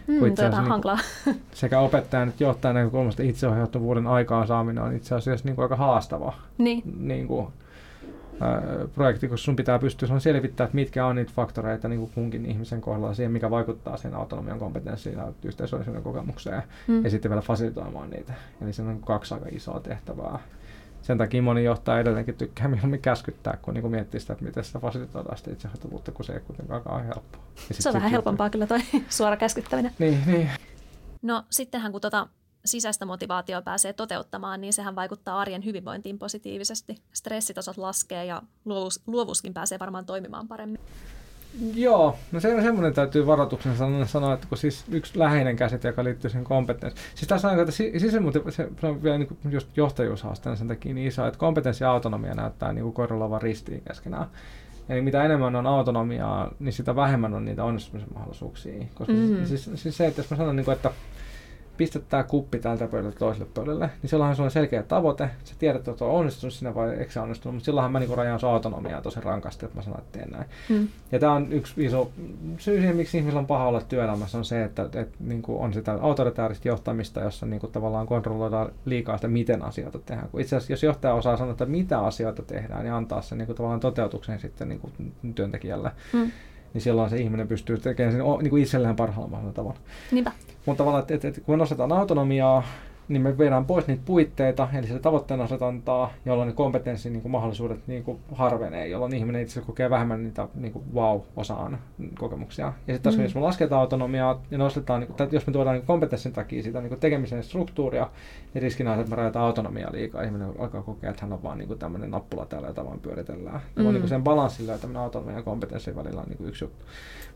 [0.07, 0.99] Mm, itse asiassa, niin kuin,
[1.53, 6.33] sekä opettajan että johtajan näkökulmasta itseohjautuvuuden aikaan saaminen on itse asiassa niin kuin aika haastava
[6.57, 6.83] niin.
[6.99, 7.47] Niin kuin,
[8.95, 12.81] projekti, koska sun pitää pystyä selvittämään, että mitkä on niitä faktoreita niin kuin kunkin ihmisen
[12.81, 17.03] kohdalla siihen, mikä vaikuttaa siihen autonomian kompetenssiin ja yhteisöllisyyden kokemukseen, mm.
[17.03, 18.33] ja sitten vielä fasilitoimaan niitä.
[18.61, 20.39] Eli se on kaksi aika isoa tehtävää
[21.07, 24.79] sen takia moni johtaja edelleenkin tykkää mieluummin käskyttää, kun niin miettii sitä, että miten sitä
[24.79, 27.41] fasilitoidaan sitä itsehoitavuutta, kun se ei kuitenkaan ole helppoa.
[27.71, 28.79] Se on vähän helpompaa kyllä toi
[29.09, 29.91] suora käskyttäminen.
[29.99, 30.49] Niin, niin.
[31.21, 32.27] No sittenhän kun tota
[32.65, 36.95] sisäistä motivaatiota pääsee toteuttamaan, niin sehän vaikuttaa arjen hyvinvointiin positiivisesti.
[37.13, 40.81] Stressitasot laskee ja luovuus, luovuuskin pääsee varmaan toimimaan paremmin.
[41.75, 43.73] Joo, no se, semmoinen täytyy varoituksen
[44.05, 47.05] sanoa, että kun siis yksi läheinen käsite, joka liittyy siihen kompetenssiin.
[47.15, 50.93] Siis tässä on, että sisämotiv- se, se on vielä niin kuin just johtajuushaasteena sen takia
[50.93, 54.27] niin iso, että kompetenssi ja autonomia näyttää niin korreloivan ristiin keskenään.
[54.89, 58.85] Eli mitä enemmän on autonomiaa, niin sitä vähemmän on niitä onnistumisen mahdollisuuksia.
[58.93, 59.45] Koska mm-hmm.
[59.45, 60.91] siis, siis se, että jos mä sanon, niin kuin, että
[61.77, 65.29] pistät tämä kuppi tältä pöydältä toiselle pöydälle, niin silloinhan sulla on selkeä tavoite.
[65.43, 68.39] Sä tiedät, että on onnistunut sinne vai eikö se onnistunut, mutta silloinhan mä niinku rajaan
[68.39, 70.45] sun autonomiaa tosi rankasti, että mä sanon, että teen näin.
[70.69, 70.87] Mm.
[71.11, 72.11] Ja tämä on yksi iso
[72.57, 75.59] syy siihen, miksi ihmisillä on paha olla työelämässä, on se, että, että, että niin kuin
[75.59, 80.29] on sitä autoritaarista johtamista, jossa niin kuin tavallaan kontrolloidaan liikaa sitä, miten asioita tehdään.
[80.29, 83.45] Kun itse asiassa, jos johtaja osaa sanoa, että mitä asioita tehdään, niin antaa sen niin
[83.45, 85.91] kuin tavallaan toteutuksen sitten niin kuin työntekijälle.
[86.13, 86.31] Mm
[86.77, 89.79] niin silloin se ihminen pystyy tekemään sen niin kuin itselleen parhaalla mahdollisella tavalla.
[90.11, 90.31] Niinpä.
[90.65, 92.63] Mutta tavallaan, että, että, että kun nostetaan autonomiaa,
[93.07, 97.31] niin me viedään pois niitä puitteita, eli se tavoitteen asetantaa, jolloin ne kompetenssin niin kuin
[97.31, 101.79] mahdollisuudet niin kuin harvenee, jolloin ihminen itse kokee vähemmän niitä niin kuin wow-osaan
[102.19, 102.65] kokemuksia.
[102.65, 103.23] Ja sitten taas, mm.
[103.23, 106.79] jos me lasketaan autonomiaa ja nostetaan, niin kuin, jos me tuodaan niin kompetenssin takia sitä
[106.79, 108.09] niin kuin tekemisen struktuuria,
[108.53, 110.23] niin riskinä on, että me rajataan autonomiaa liikaa.
[110.23, 113.61] Ihminen alkaa kokea, että hän on vaan niin kuin tämmöinen nappula täällä, jota vaan pyöritellään.
[113.75, 113.83] Mm.
[113.83, 116.85] niin kuin sen balanssin löytäminen autonomian ja kompetenssin välillä on niin kuin yksi juttu.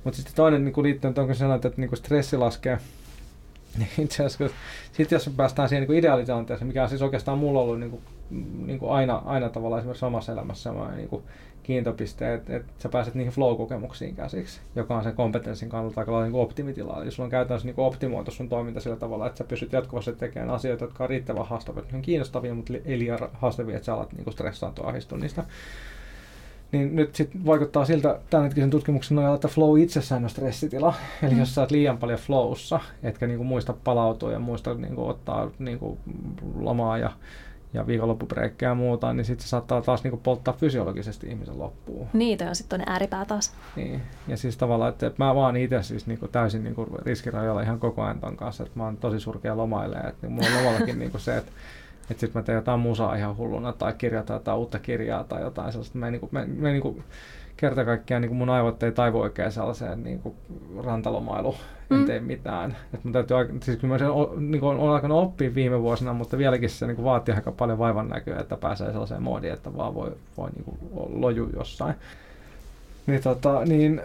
[0.04, 2.78] Mutta sitten toinen niin kuin liittyy, että onko sanoit, että niin kuin stressi laskee,
[4.04, 4.58] itse asiassa,
[4.92, 8.02] sitten jos päästään siihen niin ideaalitilanteeseen, mikä on siis oikeastaan mulla ollut niin kuin,
[8.66, 11.24] niin kuin aina, aina tavallaan esimerkiksi omassa elämässä niin kuin
[11.64, 16.36] kiintopiste, että, että sä pääset niihin flow-kokemuksiin käsiksi, joka on sen kompetenssin kannalta aika niin
[16.36, 17.04] optimitila.
[17.04, 20.50] Eli sulla on käytännössä niin optimoitu sun toiminta sillä tavalla, että sä pystyt jatkuvasti tekemään
[20.50, 24.90] asioita, jotka on riittävän haastavia, kiinnostavia, mutta ei liian haastavia, että sä alat niin stressaantua
[24.90, 25.46] ahistua niistä
[26.72, 30.94] niin nyt sit vaikuttaa siltä tämänhetkisen tutkimuksen nojalla, että flow itsessään on stressitila.
[31.24, 31.40] Eli mm.
[31.40, 35.98] jos sä oot liian paljon flowssa, etkä niinku muista palautua ja muista niinku ottaa niinku
[36.56, 37.12] lomaa ja,
[37.74, 42.08] ja viikonloppubreikkejä ja muuta, niin sitten se saattaa taas niinku polttaa fysiologisesti ihmisen loppuun.
[42.14, 43.54] Niitä on sitten ääripää taas.
[43.76, 48.04] Niin, ja siis tavallaan, että mä vaan itse siis niinku täysin niinku riskirajoilla ihan koko
[48.04, 51.38] ajan ton kanssa, että mä oon tosi surkea lomaileja, että mulla on lomallakin niinku se,
[51.38, 51.52] että
[52.10, 55.72] että sitten mä teen jotain musaa ihan hulluna tai kirjoitan jotain uutta kirjaa tai jotain
[55.72, 55.98] sellaista.
[55.98, 57.04] Mä en, niin kuin, mä, mä niin kuin,
[57.58, 60.36] kerta kaikkiaan niin mun aivot ei taivu oikein sellaiseen niin kuin
[60.84, 61.56] rantalomailu,
[61.92, 62.06] en mm.
[62.06, 62.78] tee mitään.
[62.94, 64.08] Et mun täytyy, siis kyllä mä sen,
[64.52, 67.80] niin kuin, olen alkanut oppia viime vuosina, mutta vieläkin se niin kuin, vaatii aika paljon
[67.80, 70.78] vaivan näköä, että pääsee sellaiseen moodiin, että vaan voi, voi niin kuin,
[71.22, 71.96] loju jossain.
[73.08, 74.02] Niin, tota, niin,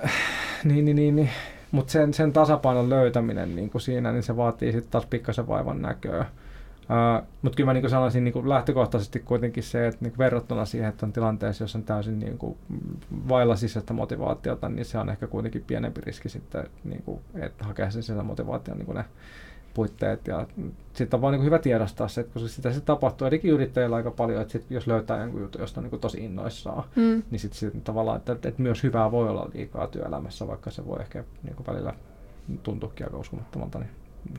[0.64, 1.30] niin, niin, niin, niin
[1.70, 5.82] mutta sen, sen tasapainon löytäminen niin kuin siinä, niin se vaatii sitten taas pikkasen vaivan
[5.82, 6.26] näköä.
[6.91, 11.07] Uh, mutta kyllä mä niin sanoisin niin lähtökohtaisesti kuitenkin se, että niin verrattuna siihen, että
[11.07, 12.57] on tilanteessa, jossa on täysin niin kuin
[13.28, 17.91] vailla sisäistä motivaatiota, niin se on ehkä kuitenkin pienempi riski sitten, niin kuin, että hakee
[17.91, 19.05] sen sisäisen motivaation niin kuin ne
[19.74, 20.26] puitteet.
[20.26, 20.47] Ja
[20.93, 24.11] sitten on vaan niin hyvä tiedostaa se, että kun sitä se tapahtuu, erikin yrittäjillä aika
[24.11, 27.22] paljon, että sit, jos löytää jonkun jutun, josta on niin tosi innoissaan, mm.
[27.30, 31.01] niin sitten sit tavallaan, että, että, myös hyvää voi olla liikaa työelämässä, vaikka se voi
[31.01, 31.95] ehkä niin kuin välillä
[32.62, 33.91] tuntuukin aika uskomattomalta, niin,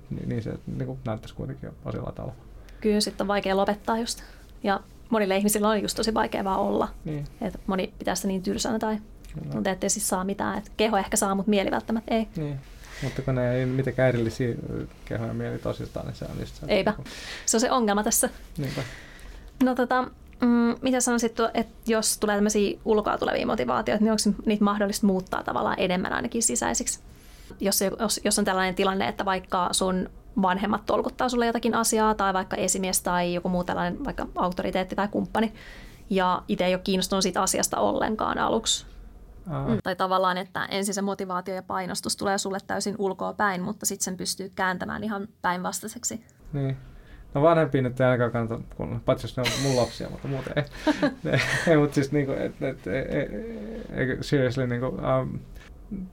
[0.10, 2.36] niin, niin se niin kuin näyttäisi kuitenkin asialla tavalla.
[2.82, 4.24] Kyllä sitten on vaikea lopettaa just.
[4.64, 4.80] Ja
[5.10, 6.88] monille ihmisillä on just tosi vaikea vaan olla.
[7.06, 7.28] Niin.
[7.42, 8.98] Et moni pitää sitä niin tylsänä tai
[9.52, 10.58] tuntuu, ettei siis saa mitään.
[10.58, 12.28] Et keho ehkä saa, mutta mieli välttämättä ei.
[12.36, 12.60] Niin.
[13.04, 14.56] Mutta kun ne ei mitenkään erillisiä
[15.06, 16.66] kehoja mieli tosistaan, niin se on just se.
[16.68, 16.94] Eipä.
[17.46, 18.30] Se on se ongelma tässä.
[18.58, 18.82] Niinpä.
[19.64, 20.02] No tota,
[20.42, 25.44] mm, mitä sanoisit, että jos tulee tämmöisiä ulkoa tulevia motivaatioita, niin onko niitä mahdollista muuttaa
[25.44, 27.00] tavallaan enemmän ainakin sisäisiksi?
[27.60, 30.10] Jos, jos, jos on tällainen tilanne, että vaikka sun
[30.41, 35.08] vanhemmat tolkuttaa sulle jotakin asiaa tai vaikka esimies tai joku muu tällainen vaikka auktoriteetti tai
[35.08, 35.54] kumppani
[36.10, 38.86] ja itse ei ole kiinnostunut siitä asiasta ollenkaan aluksi,
[39.48, 39.78] Mm.
[39.84, 44.04] Tai tavallaan, että ensin se motivaatio ja painostus tulee sulle täysin ulkoa päin, mutta sitten
[44.04, 46.24] sen pystyy kääntämään ihan päinvastaiseksi.
[46.54, 46.78] Niin.
[47.34, 50.54] No vanhempiin nyt ei ainakaan kannata kun paitsi jos ne on mun lapsia, mutta muuten
[50.56, 50.64] ei.
[51.68, 53.30] ei mutta siis niinku, et, et, et,
[53.89, 55.39] et, seriously niinku, um,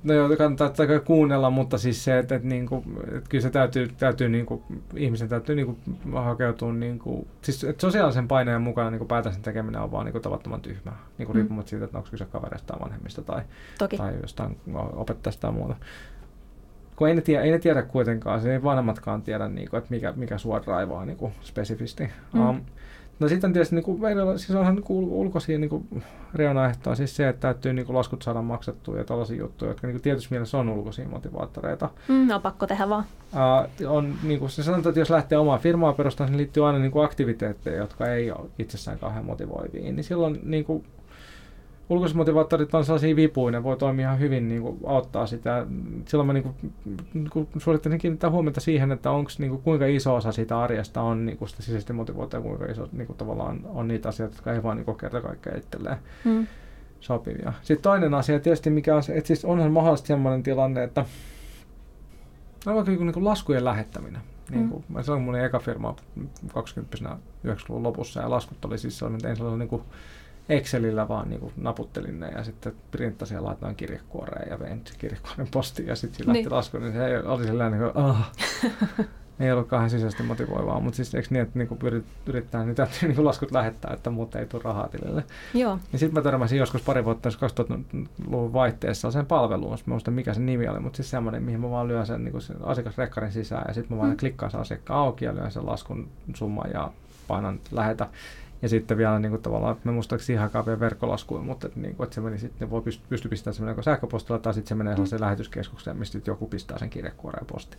[0.02, 3.88] No joo, kannattaa tätä kuunnella, mutta siis se, että, että, niinku, että kyllä se täytyy,
[3.88, 4.62] täytyy niinku,
[4.96, 5.78] ihmisen täytyy niinku,
[6.12, 10.96] hakeutua, niinku, siis että sosiaalisen paineen mukana niinku, päätöksen tekeminen on vaan niinku, tavattoman tyhmää,
[11.18, 11.36] niinku, mm.
[11.36, 13.42] riippumatta siitä, että onko kyse kavereista tai vanhemmista tai,
[13.78, 13.96] Toki.
[13.96, 14.56] tai jostain
[14.92, 15.76] opettajasta tai muuta.
[16.96, 20.12] Kun ei ne, tiedä, ei ne tiedä kuitenkaan, se ei vanhemmatkaan tiedä, niinku, että mikä,
[20.16, 22.08] mikä sua raivaa niinku, spesifisti.
[22.32, 22.48] Mm.
[22.48, 22.60] Um,
[23.18, 24.00] No sitten tietysti niin kuin,
[24.36, 26.04] siis onhan niin kuin, ulkoisia niin kuin,
[26.34, 29.94] reunaehtoja, siis se, että täytyy niin kuin, laskut saada maksettua ja tällaisia juttuja, jotka niin
[29.94, 31.90] kuin, tietysti mielessä on ulkoisia motivaattoreita.
[32.08, 33.04] Mm, on pakko tehdä vaan.
[33.32, 36.78] Uh, on, niin kuin, se sanotaan, että jos lähtee omaa firmaa perustamaan, niin liittyy aina
[36.78, 39.92] niin kuin, aktiviteetteja, jotka ei ole itsessään kauhean motivoivia.
[39.92, 40.84] Niin silloin niin kuin,
[41.88, 45.66] ulkoiset motivaattorit on sellaisia vipuja, voi toimia ihan hyvin niin kuin, auttaa sitä.
[46.06, 46.72] Silloin mä niin kuin,
[47.14, 51.02] niin kuin, suorittaisin kiinnittää huomiota siihen, että onko niin kuin, kuinka iso osa siitä arjesta
[51.02, 54.36] on niin kuin sitä sisäisesti motivoitua ja kuinka iso niin kuin, tavallaan on niitä asioita,
[54.36, 56.46] jotka ei vaan niin kerta kaikkea itselleen mm.
[57.00, 57.52] sopivia.
[57.62, 61.04] Sitten toinen asia tietysti, mikä on että siis onhan mahdollisesti sellainen tilanne, että
[62.66, 64.20] on vaikka niin kuin laskujen lähettäminen.
[64.50, 65.02] Niin kuin, mm.
[65.02, 65.96] Se on mun eka firma
[66.54, 66.96] 20
[67.46, 69.82] 90-luvun lopussa ja laskut oli siis sellainen, että ei sellainen niin kuin,
[70.48, 75.48] Excelillä vaan niin kuin naputtelin ne ja sitten printtasin ja laitoin kirjekuoreen ja vein kirjekuoren
[75.50, 76.44] postiin ja sitten sillä niin.
[76.44, 78.32] lähti lasku, niin se oli sellainen niin kuin, ah.
[79.40, 83.08] ei ollut kauhean sisäisesti motivoivaa, mutta siis eikö niin, että niin pyrit, yrittää, niin täytyy
[83.08, 85.24] niin laskut lähettää, että muuten ei tule rahaa tilille.
[85.54, 85.78] Joo.
[85.92, 90.40] Ja sitten mä törmäsin joskus pari vuotta 2000-luvun vaihteessa sen palveluun, mä muistan mikä se
[90.40, 93.74] nimi oli, mutta siis semmoinen, mihin mä vaan lyön sen, niin sen asiakasrekkarin sisään ja
[93.74, 94.16] sitten mä vaan mm.
[94.16, 96.92] klikkaan sen asiakkaan auki ja lyön sen laskun summan ja
[97.28, 98.08] painan lähetä.
[98.62, 102.04] Ja sitten vielä niin kuin, tavallaan, me muistaakseni ihan vielä verkkolaskuun, mutta että, niin kuin,
[102.04, 105.20] että se meni sitten, voi pysty, pysty pistämään semmoinen sähköpostilla tai sitten se menee sellaiseen
[105.20, 105.24] mm.
[105.24, 107.76] lähetyskeskukseen, mistä joku pistää sen kirjekuoreen posti.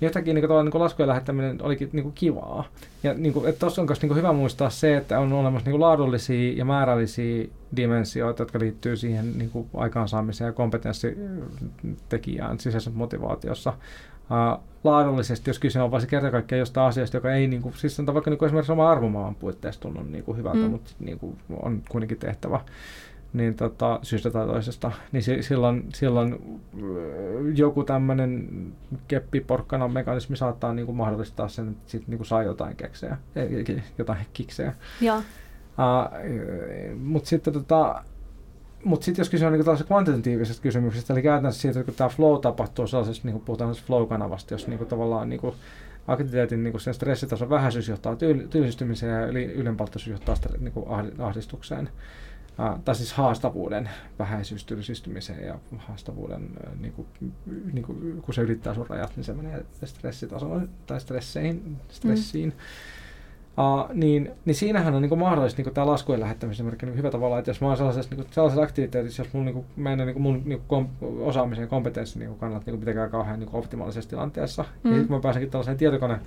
[0.00, 2.64] Niin jotakin niin kuin, niin kuin laskujen lähettäminen olikin niin kuin, kivaa.
[3.02, 5.66] Ja niin kuin, että tuossa on myös niin kuin, hyvä muistaa se, että on olemassa
[5.66, 7.46] niin kuin, laadullisia ja määrällisiä
[7.76, 13.72] dimensioita, jotka liittyy siihen niin kuin, aikaansaamiseen ja kompetenssitekijään sisäisessä motivaatiossa.
[14.30, 17.74] Uh, laadullisesti, jos kyse on vain se kerta kaikkiaan jostain asiasta, joka ei, niin kuin,
[17.74, 20.70] siis on vaikka niin kuin esimerkiksi oma arvomaailman puitteissa tunnu niin kuin hyvältä, mm.
[20.70, 22.60] mutta niin kuin, on kuitenkin tehtävä
[23.32, 26.60] niin tota, syystä tai toisesta, niin si, silloin, silloin
[27.54, 28.48] joku tämmöinen
[29.08, 33.16] keppiporkkana mekanismi saattaa niin kuin mahdollistaa sen, että sit niin kuin saa jotain keksejä,
[33.98, 34.74] jotain kiksejä.
[35.78, 38.04] Uh, mutta sitten tota,
[38.86, 42.40] mutta sitten jos kyse on niin kvantitatiivisesta kysymyksestä, eli käytännössä siitä, että kun tämä flow
[42.40, 45.54] tapahtuu sellaisessa, niin kuin puhutaan flow-kanavasta, jos niin kuin tavallaan niin kuin
[46.06, 50.86] aktiviteetin niin kuin sen stressitason vähäisyys johtaa tyl- tylsistymiseen ja yli, ylenpalttoisuus johtaa niin kuin
[51.18, 51.88] ahdistukseen.
[52.58, 57.06] Uh, tai siis haastavuuden vähäisyys tylsistymiseen ja haastavuuden, uh, niin kuin,
[57.72, 62.48] niin kuin, kun se ylittää sun rajat, niin se menee stressitasoon tai stresseihin, stressiin.
[62.48, 62.56] Mm.
[63.58, 67.50] Uh, niin, niin siinähän on niin mahdollista niin tämä laskujen lähettämisen niin hyvä tavalla, että
[67.50, 70.12] jos mä oon sellaisessa, niin kuin, sellaisessa aktiviteetissa, jos mun, niin kuin, mä en niin
[70.12, 70.88] kuin, mun niin kom,
[71.20, 74.90] osaamisen ja kompetenssin niin kannalta niin mitenkään kauhean niin optimaalisessa tilanteessa, mm.
[74.90, 76.20] niin sitten mä pääsenkin tällaiseen tietokone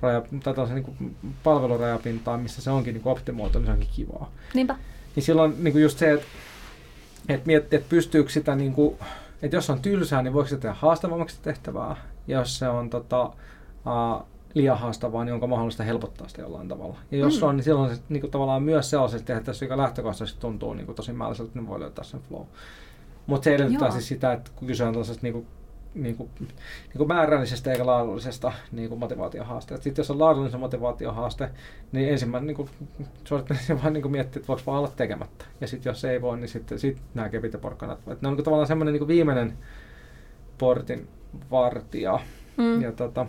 [0.00, 4.30] raja, tai tällaiseen niin palvelurajapintaan, missä se onkin niin optimoitu, niin se onkin kivaa.
[4.54, 4.76] Niinpä.
[5.16, 6.26] Niin silloin niin kuin just se, että,
[7.28, 8.96] että miettii, että pystyykö sitä, niin kuin,
[9.42, 11.96] että jos on tylsää, niin voiko se tehdä haastavammaksi tehtävää,
[12.28, 16.98] jos se on tota, uh, liian haastavaa, niin onko mahdollista helpottaa sitä jollain tavalla.
[17.10, 17.48] Ja jos mm.
[17.48, 20.96] on, niin silloin se niin kuin, tavallaan myös sellaisesta tehtävässä, joka lähtökohtaisesti tuntuu niin kuin,
[20.96, 22.46] tosi määlliseltä, niin voi löytää sen flow.
[23.26, 25.46] Mutta se edellyttää siis sitä, että kun kyse on tällaisesta niin kuin,
[25.94, 29.84] niin kuin, niin kuin määrällisestä eikä laadullisesta niin kuin motivaatiohaasteesta.
[29.84, 31.50] Sitten jos on laadullinen motivaatiohaaste,
[31.92, 32.68] niin ensimmäinen niin kuin,
[33.82, 35.44] vaan niin kuin miettii, että voiko vaan olla tekemättä.
[35.60, 37.98] Ja sitten jos ei voi, niin sitten sit nämä kepit ja porkkanat.
[37.98, 39.58] Että ne on niin kuin, tavallaan semmoinen niin viimeinen
[40.58, 41.08] portin
[41.50, 42.20] vartija.
[42.56, 42.82] Mm.
[42.82, 43.26] Ja tota,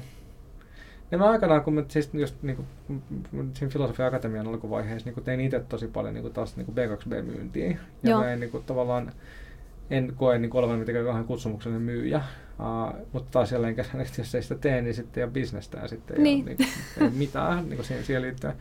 [1.13, 3.03] ja mä aikanaan, kun mä siis just niin kuin,
[3.53, 7.69] siinä Filosofia Akatemian alkuvaiheessa niin tein itse tosi paljon niin kuin taas niin kuin B2B-myyntiä.
[7.69, 8.19] Ja Joo.
[8.21, 9.11] mä en niin kuin, tavallaan
[9.89, 12.21] en koe niin olevani mitenkään kauhean kutsumuksellinen myyjä,
[12.59, 15.77] uh, mutta taas jälleen kerran, että jos ei sitä tee, niin sitten ei ole bisnestä
[15.77, 16.37] ja sitten ei niin.
[16.43, 16.67] ole niin kuin,
[17.03, 18.53] ei mitään niin kuin siihen, siihen liittyen.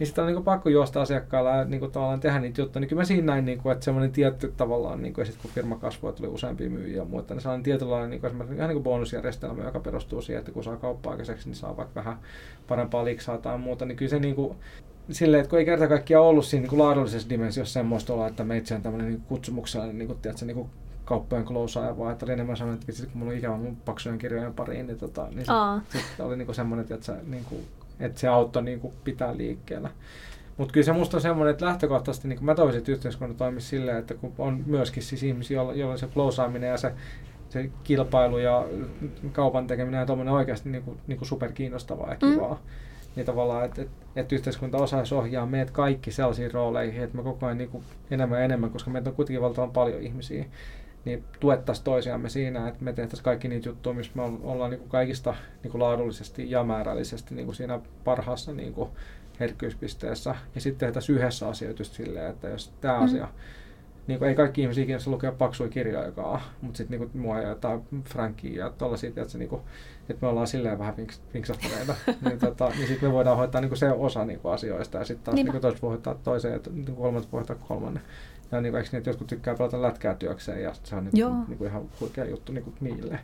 [0.00, 2.80] Niin sitten on niin kuin pakko juosta asiakkaalla ja niin kuin, tavallaan tehdä niitä juttuja.
[2.80, 5.42] Niin kyllä mä siinä näin, niin kuin, että semmoinen tietty tavallaan, niin kuin, ja sitten
[5.42, 8.68] kun firma kasvoi, tuli useampia myyjiä ja muuta, niin sellainen tietynlainen niin kuin, esimerkiksi ihan
[8.68, 12.18] niin kuin bonusjärjestelmä, joka perustuu siihen, että kun saa kauppaa aikaiseksi, niin saa vaikka vähän
[12.68, 14.56] parempaa liksaa tai muuta, niin kyllä se niin kuin,
[15.10, 18.44] silleen, että kun ei kerta kaikkiaan ollut siinä niin kuin laadullisessa dimensiossa semmoista olla, että
[18.44, 20.70] meitsi on tämmöinen niin kutsumuksellinen niin kuin, tiedätkö, niin kuin
[21.04, 24.54] kauppojen klousaaja, vaan että oli enemmän sellainen, että kun mulla on ikävä mun paksujen kirjojen
[24.54, 25.46] pariin, niin, tota, niin
[25.92, 27.60] sit oli niin kuin semmoinen, että, se, niin kuin,
[28.00, 29.90] että se auttoi niin kuin pitää liikkeellä.
[30.56, 33.96] Mutta kyllä se musta on semmoinen, että lähtökohtaisesti niin mä toivoisin, että yhteiskunta toimisi silleen,
[33.96, 36.92] että kun on myöskin siis ihmisiä, joilla, joilla se klousaaminen ja se,
[37.48, 38.64] se kilpailu ja
[39.32, 42.54] kaupan tekeminen on oikeasti niin kuin, niin kuin superkiinnostavaa ja kivaa.
[42.54, 47.22] Mm niin tavallaan, että, että, että yhteiskunta osaisi ohjaa meidät kaikki sellaisiin rooleihin, että me
[47.22, 50.44] koko ajan niin kuin enemmän ja enemmän, koska meitä on kuitenkin valtavan paljon ihmisiä,
[51.04, 54.90] niin tuettaisiin toisiamme siinä, että me tehtäisiin kaikki niitä juttuja, missä me ollaan niin kuin
[54.90, 58.90] kaikista niin kuin laadullisesti ja määrällisesti niin kuin siinä parhaassa niin kuin
[59.40, 60.34] herkkyyspisteessä.
[60.54, 63.04] Ja sitten tehtäisiin yhdessä asioita just silleen, että jos tämä mm.
[63.04, 63.28] asia
[64.06, 67.82] niin kuin, ei kaikki ihmiset ikinä lukea paksuja kirjoja, mutta sitten niin mua ja jotain
[68.04, 69.62] Frankia ja tuollaisia, että, niin kuin,
[70.08, 70.94] että me ollaan silleen vähän
[71.34, 71.94] vinksahtuneita,
[72.24, 75.04] niin, tota, niin sitten me voidaan hoitaa niin kuin se osa niin kuin asioista ja
[75.04, 78.02] sitten taas niin niin toiset voi hoitaa toiseen ja niin kolmannet voi hoitaa kolmannen.
[78.52, 81.46] Ja niin kuin, eikö niin, että jotkut tykkää pelata lätkää työkseen ja se on niin,
[81.48, 83.20] niin kuin ihan huikea juttu niin kuin niille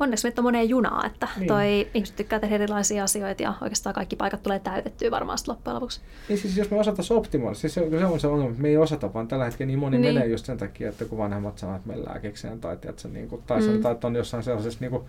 [0.00, 1.48] onneksi meitä on moneen junaa, että niin.
[1.48, 6.00] toi ihmiset tykkää tehdä erilaisia asioita ja oikeastaan kaikki paikat tulee täytettyä varmaan loppujen lopuksi.
[6.28, 8.76] Niin siis jos me osataan optimoida, siis se, se on se ongelma, että me ei
[8.76, 10.14] osata, vaan tällä hetkellä niin moni niin.
[10.14, 13.42] menee just sen takia, että kun vanhemmat sanoo, että meillä lääkekseen tai, tiedätkö, niin kuin,
[13.46, 13.66] tai mm.
[13.66, 15.02] sanotaan, että on jossain sellaisessa niin kuin,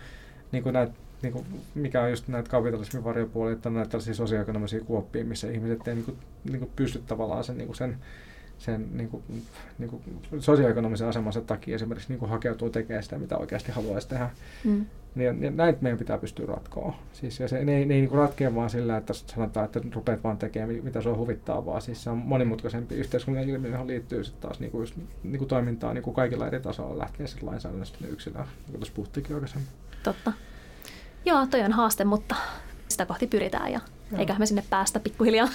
[0.51, 1.45] niin kuin näitä niin kuin,
[1.76, 5.95] mikä on just näitä kapitalismin varjopuolia, että on näitä tällaisia sosioekonomisia kuoppia, missä ihmiset ei
[5.95, 7.97] niin kuin, niin kuin pysty tavallaan sen, niin kuin sen
[8.58, 9.24] sen niin kuin,
[9.78, 10.01] niin kuin
[10.39, 14.30] sosioekonomisen asemansa takia esimerkiksi niin kuin hakeutuu tekemään sitä, mitä oikeasti haluaisi tehdä.
[14.64, 14.86] Mm.
[15.16, 16.95] Niin, ja näitä meidän pitää pystyä ratkoa.
[17.14, 20.38] Siis, ja se, ne, ne ei niin ratkea vaan sillä, että sanotaan, että rupeat vaan
[20.38, 24.41] tekemään, mitä se on huvittaa, vaan siis se on monimutkaisempi yhteiskunnan ilmiö, johon liittyy sitten
[24.41, 28.08] taas niin kuin, just, niin kuin toimintaa niin kuin kaikilla eri tasoilla lähtien sitten lainsäädännöstä
[28.08, 29.68] yksilöä, niin kuin tuossa puhuttiinkin aikaisemmin.
[30.03, 30.34] Totta.
[31.26, 32.36] Joo, toi on haaste, mutta
[32.89, 33.80] sitä kohti pyritään ja
[34.12, 34.20] Joo.
[34.20, 35.49] eiköhän me sinne päästä pikkuhiljaa,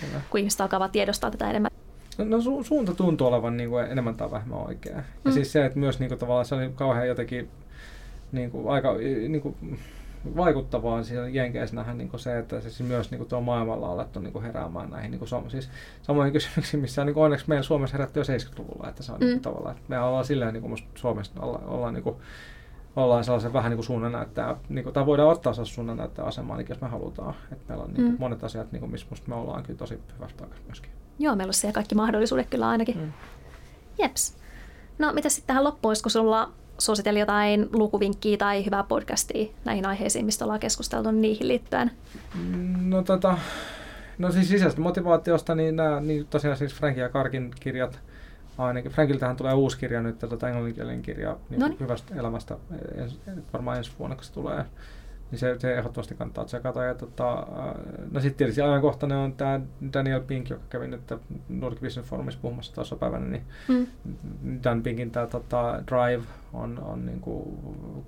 [0.00, 0.20] Kyllä.
[0.30, 1.70] kun ihmiset alkavat tiedostaa tätä enemmän.
[2.18, 4.96] No, no su- suunta tuntuu olevan niin kuin enemmän tai vähemmän oikea.
[4.96, 5.02] Mm.
[5.24, 7.48] Ja siis se, että myös niin kuin, tavallaan se oli kauhean jotenkin
[8.32, 8.94] niin kuin, aika
[9.28, 9.56] niin kuin,
[10.36, 14.20] vaikuttavaa siellä Jenkeissä nähdä niin se, että se siis myös niin tuo maailmalla on alettu
[14.20, 15.70] niin heräämään näihin niin kuin, siis,
[16.02, 19.24] samoihin kysymyksiin, missä niin kuin, onneksi meillä Suomessa herätti jo 70-luvulla, että se on mm.
[19.24, 22.16] niin kuin, tavallaan, että me ollaan silleen niin kuin Suomessa ollaan, ollaan niin kuin,
[22.96, 26.68] ollaan sellaisen vähän niin kuin suunnannäyttäjä, niin kuin, tai voidaan ottaa sellaisen suunnannäyttäjä asemaan, niin
[26.68, 27.34] jos me halutaan.
[27.52, 28.20] Että meillä on niin kuin, mm.
[28.20, 30.90] monet asiat, niin kuin, missä me ollaan kyllä tosi hyvässä paikassa myöskin.
[31.18, 32.98] Joo, meillä on siellä kaikki mahdollisuudet kyllä ainakin.
[32.98, 33.12] Mm.
[33.98, 34.36] Jeps.
[34.98, 40.26] No, mitä sitten tähän loppuun, kun sulla suositeli jotain lukuvinkkiä tai hyvää podcastia näihin aiheisiin,
[40.26, 41.90] mistä ollaan keskusteltu niihin liittyen?
[42.82, 43.38] No tota,
[44.18, 48.00] no siis sisäisestä motivaatiosta, niin, nämä, niin tosiaan siis Frank ja Karkin kirjat,
[48.58, 48.92] ainakin.
[48.92, 52.56] Frankiltähän tulee uusi kirja nyt, tota englanninkielinen kirja niin hyvästä elämästä,
[52.94, 53.18] ens,
[53.52, 54.64] varmaan ensi vuonna, kun se tulee
[55.32, 56.84] niin se, se ehdottomasti kannattaa tsekata.
[56.84, 57.46] Ja tota,
[58.10, 59.60] no sitten tietysti ajankohtainen on tämä
[59.92, 61.12] Daniel Pink, joka kävi nyt
[61.48, 63.86] Nordic Business Forumissa puhumassa tuossa päivänä, niin mm.
[64.64, 67.58] Dan Pinkin tämä tota, Drive on, on niinku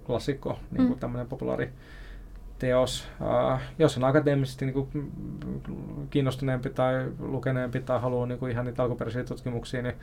[0.07, 1.01] klassikko, niinku mm.
[1.01, 1.73] tämmöinen populaari
[2.59, 3.09] teos.
[3.21, 5.13] Uh, jos on akateemisesti niin kuin,
[6.11, 9.95] kiinnostuneempi tai lukeneempi tai haluaa niin kuin, ihan niitä alkuperäisiä tutkimuksia, niin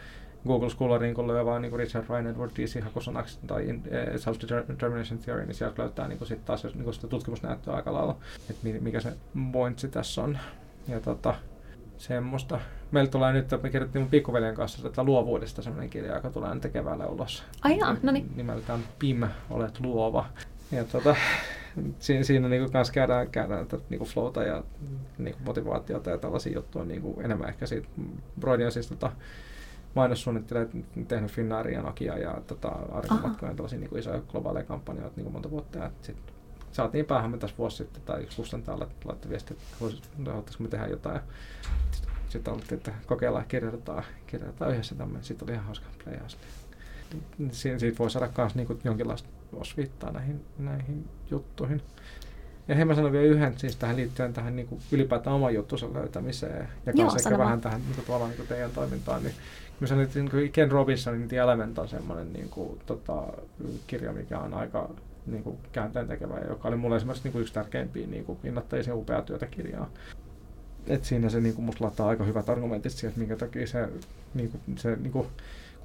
[0.48, 3.82] Google Scholarin, kun löyvää niin Richard Ryan Edward Deasy hakusanaksi tai uh,
[4.16, 8.16] Self-Determination Theory, niin sieltä löytää niin sitten taas niin kuin sitä tutkimusnäyttöä aika lailla,
[8.50, 9.14] että mikä se
[9.52, 10.38] pointsi tässä on.
[10.88, 11.36] Ja tota,
[11.98, 12.60] semmoista.
[12.92, 16.68] Meillä tulee nyt, me kirjoittiin mun pikkuveljen kanssa tätä luovuudesta semmoinen kirja, joka tulee nyt
[16.74, 17.44] keväällä ulos.
[17.62, 18.32] Ai jaa, no niin.
[18.36, 20.26] Nimeltään Pim, olet luova.
[20.72, 21.16] Ja tota,
[22.00, 24.64] siinä, siinä niin kanssa käydään, käydään tätä niin flowta ja
[25.18, 27.88] niin motivaatiota ja tällaisia juttuja niin kuin enemmän ehkä siitä.
[28.40, 29.12] Broidi on siis tota,
[29.96, 30.70] mainossuunnittelijat
[31.08, 35.34] tehnyt Finnairin ja Nokia ja tota, Arkomatkojen tällaisia niin kuin isoja globaaleja kampanjoita niin kuin
[35.34, 35.80] monta vuotta.
[35.80, 36.18] Ja sit
[36.72, 39.86] saatiin päähän me tässä vuosi sitten, tai yksi kustantaja laittoi viestiä, että
[40.32, 41.22] haluaisiko me tehdä jotain.
[41.92, 45.24] Sitten sit alettiin, että kokeillaan kirjoitetaan, kirjoitetaan yhdessä tämmöinen.
[45.24, 46.38] Sitten oli ihan hauska playaus.
[47.52, 51.82] Siitä, siitä voi saada myös niin jonkinlaista osviittaa näihin, näihin juttuihin.
[52.68, 55.94] Ja hei mä sanon vielä yhden, siis tähän liittyen tähän niin kuin ylipäätään oman juttunsa
[55.94, 59.36] löytämiseen ja Joo, kanssa ehkä vähän tähän niin kuin, tavallaan niin kuin teidän toimintaan, niin
[59.82, 63.24] mä sanoin, että niin Ken Robinsonin The Element on semmoinen niin kuin, tota,
[63.88, 64.90] kirja, mikä on aika
[65.26, 68.96] niin kuin käänteen tekevä, joka oli mulle esimerkiksi niin kuin yksi tärkeimpiä niin kuin innoitteisia
[68.96, 69.90] upea työtä kirjaa.
[70.88, 73.90] Et siinä se niin kuin, musta laittaa aika hyvät argumentit siihen, että minkä takia se,
[74.34, 75.28] niin kuin, se niin kuin,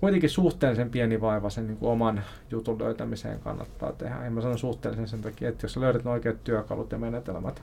[0.01, 4.24] kuitenkin suhteellisen pieni vaiva sen niin kuin oman jutun löytämiseen kannattaa tehdä.
[4.24, 7.62] En mä sano suhteellisen sen takia, että jos sä löydät ne oikeat työkalut ja menetelmät,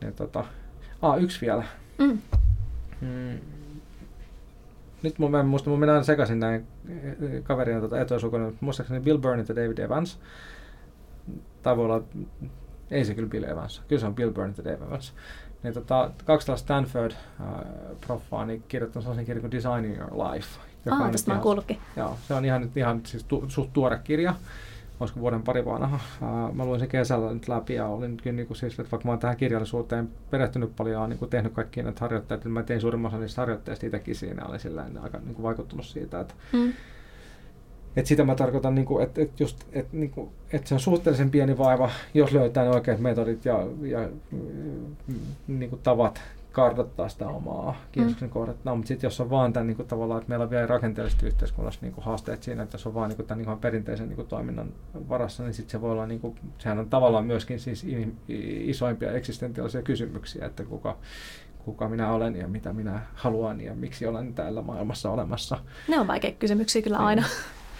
[0.00, 0.44] niin tota...
[1.02, 1.64] Ah, yksi vielä.
[1.98, 2.18] Mm.
[3.00, 3.38] Mm.
[5.04, 6.66] Nyt mun, mä en muista, mun mennään aina sekaisin näin
[7.42, 10.18] kaverina tota etuisuukona, mutta muistaakseni Bill Burnett ja David Evans.
[11.62, 12.02] Tai voi olla,
[12.90, 15.14] ei se kyllä Bill Evans, kyllä se on Bill Burnett ja David Evans.
[15.62, 20.60] Niin tota, kaksi tällaista Stanford-proffaa niin kirjoittanut sellaisen kirjan kuin Designing Your Life.
[20.84, 21.78] Joka ah, tästä mä oon kuullutkin.
[21.96, 24.34] Joo, se on ihan, ihan siis tu, suht tuore kirja
[25.04, 26.00] olisiko vuoden pari vanha.
[26.22, 29.08] Uh, mä luin sen kesällä nyt läpi ja olin kyllä niin kuin siis, että vaikka
[29.08, 32.62] mä oon tähän kirjallisuuteen perehtynyt paljon ja niin kuin tehnyt kaikki näitä harjoitteita, niin mä
[32.62, 34.44] tein suurimman osan niistä harjoitteista itsekin siinä.
[34.46, 36.72] Olin sillä aika niin kuin vaikuttunut siitä, että mm.
[37.96, 40.80] Et sitä mä tarkoitan, niin kuin, että, että, just, että, niin kuin, että se on
[40.80, 44.08] suhteellisen pieni vaiva, jos löytää ne oikeat metodit ja, ja
[45.46, 46.20] niin kuin tavat
[46.54, 48.32] kartoittaa sitä omaa kiinnostuksen mm.
[48.32, 48.70] kohdetta.
[48.70, 51.26] No, mutta sitten jos on vaan tämän niin kuin, tavallaan, että meillä on vielä rakenteellisesti
[51.26, 54.08] yhteiskunnassa niin kuin, haasteet siinä, että jos on vaan niin kuin, tämän niin kuin, perinteisen
[54.08, 54.68] niin kuin, toiminnan
[55.08, 57.86] varassa, niin sitten se voi olla, niin kuin, sehän on tavallaan myöskin siis
[58.28, 60.96] isoimpia eksistentiaalisia kysymyksiä, että kuka,
[61.64, 65.58] kuka minä olen ja mitä minä haluan ja miksi olen täällä maailmassa olemassa.
[65.88, 67.22] Ne on vaikeita kysymyksiä kyllä aina.
[67.22, 67.30] Niin.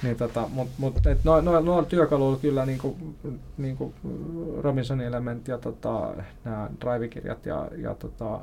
[0.03, 2.97] Niin tota, mut, mut, et no, no, no, työkaluilla kyllä niinku,
[3.59, 3.95] niinku
[4.61, 6.15] Robinsonin element ja tota,
[6.45, 8.41] nämä Drive-kirjat ja, ja tota,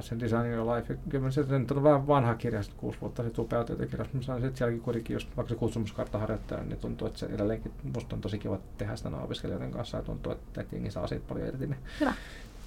[0.00, 0.98] sen Design Your Life.
[1.08, 4.06] Kyllä se nyt on vähän vanha kirja, sitten kuusi vuotta sitten upea työtäkirja.
[4.12, 8.16] Mä sanoisin, että sielläkin kuitenkin, jos vaikka se kutsumuskarttaharjoittaja, niin tuntuu, että se edelleenkin musta
[8.16, 11.48] on tosi kiva tehdä sitä opiskelijoiden kanssa ja tuntuu, että, että jengi saa siitä paljon
[11.48, 11.66] irti.
[11.66, 12.14] Niin, Hyvä.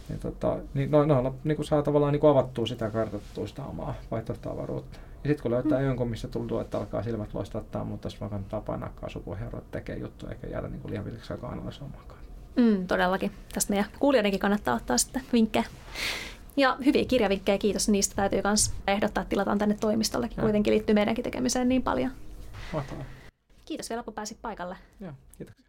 [0.09, 3.65] Niin, tota, niin no, no, niin kuin saa tavallaan niin kuin avattua sitä kartoittua sitä
[3.65, 4.99] omaa vaihtoehtoavaruutta.
[5.23, 5.85] Ja sitten kun löytää mm.
[5.85, 10.31] jonkun, missä tuntuu, että alkaa silmät loistattaa, mutta sitten vaan kannattaa painaa kaasupohjaa, tekee juttuja
[10.31, 12.19] eikä jäädä niin liian vilkaksi aikaa analysoimaankaan.
[12.55, 13.31] Mm, todellakin.
[13.53, 15.65] Tästä meidän kuulijoidenkin kannattaa ottaa sitten vinkkejä.
[16.57, 18.15] Ja hyviä kirjavinkkejä, kiitos niistä.
[18.15, 20.41] Täytyy myös ehdottaa, että tilataan tänne toimistollekin.
[20.41, 22.11] Kuitenkin liittyy meidänkin tekemiseen niin paljon.
[22.73, 23.05] Mahtavaa.
[23.65, 24.77] Kiitos vielä, kun pääsit paikalle.
[25.01, 25.64] Joo, kiitoksia.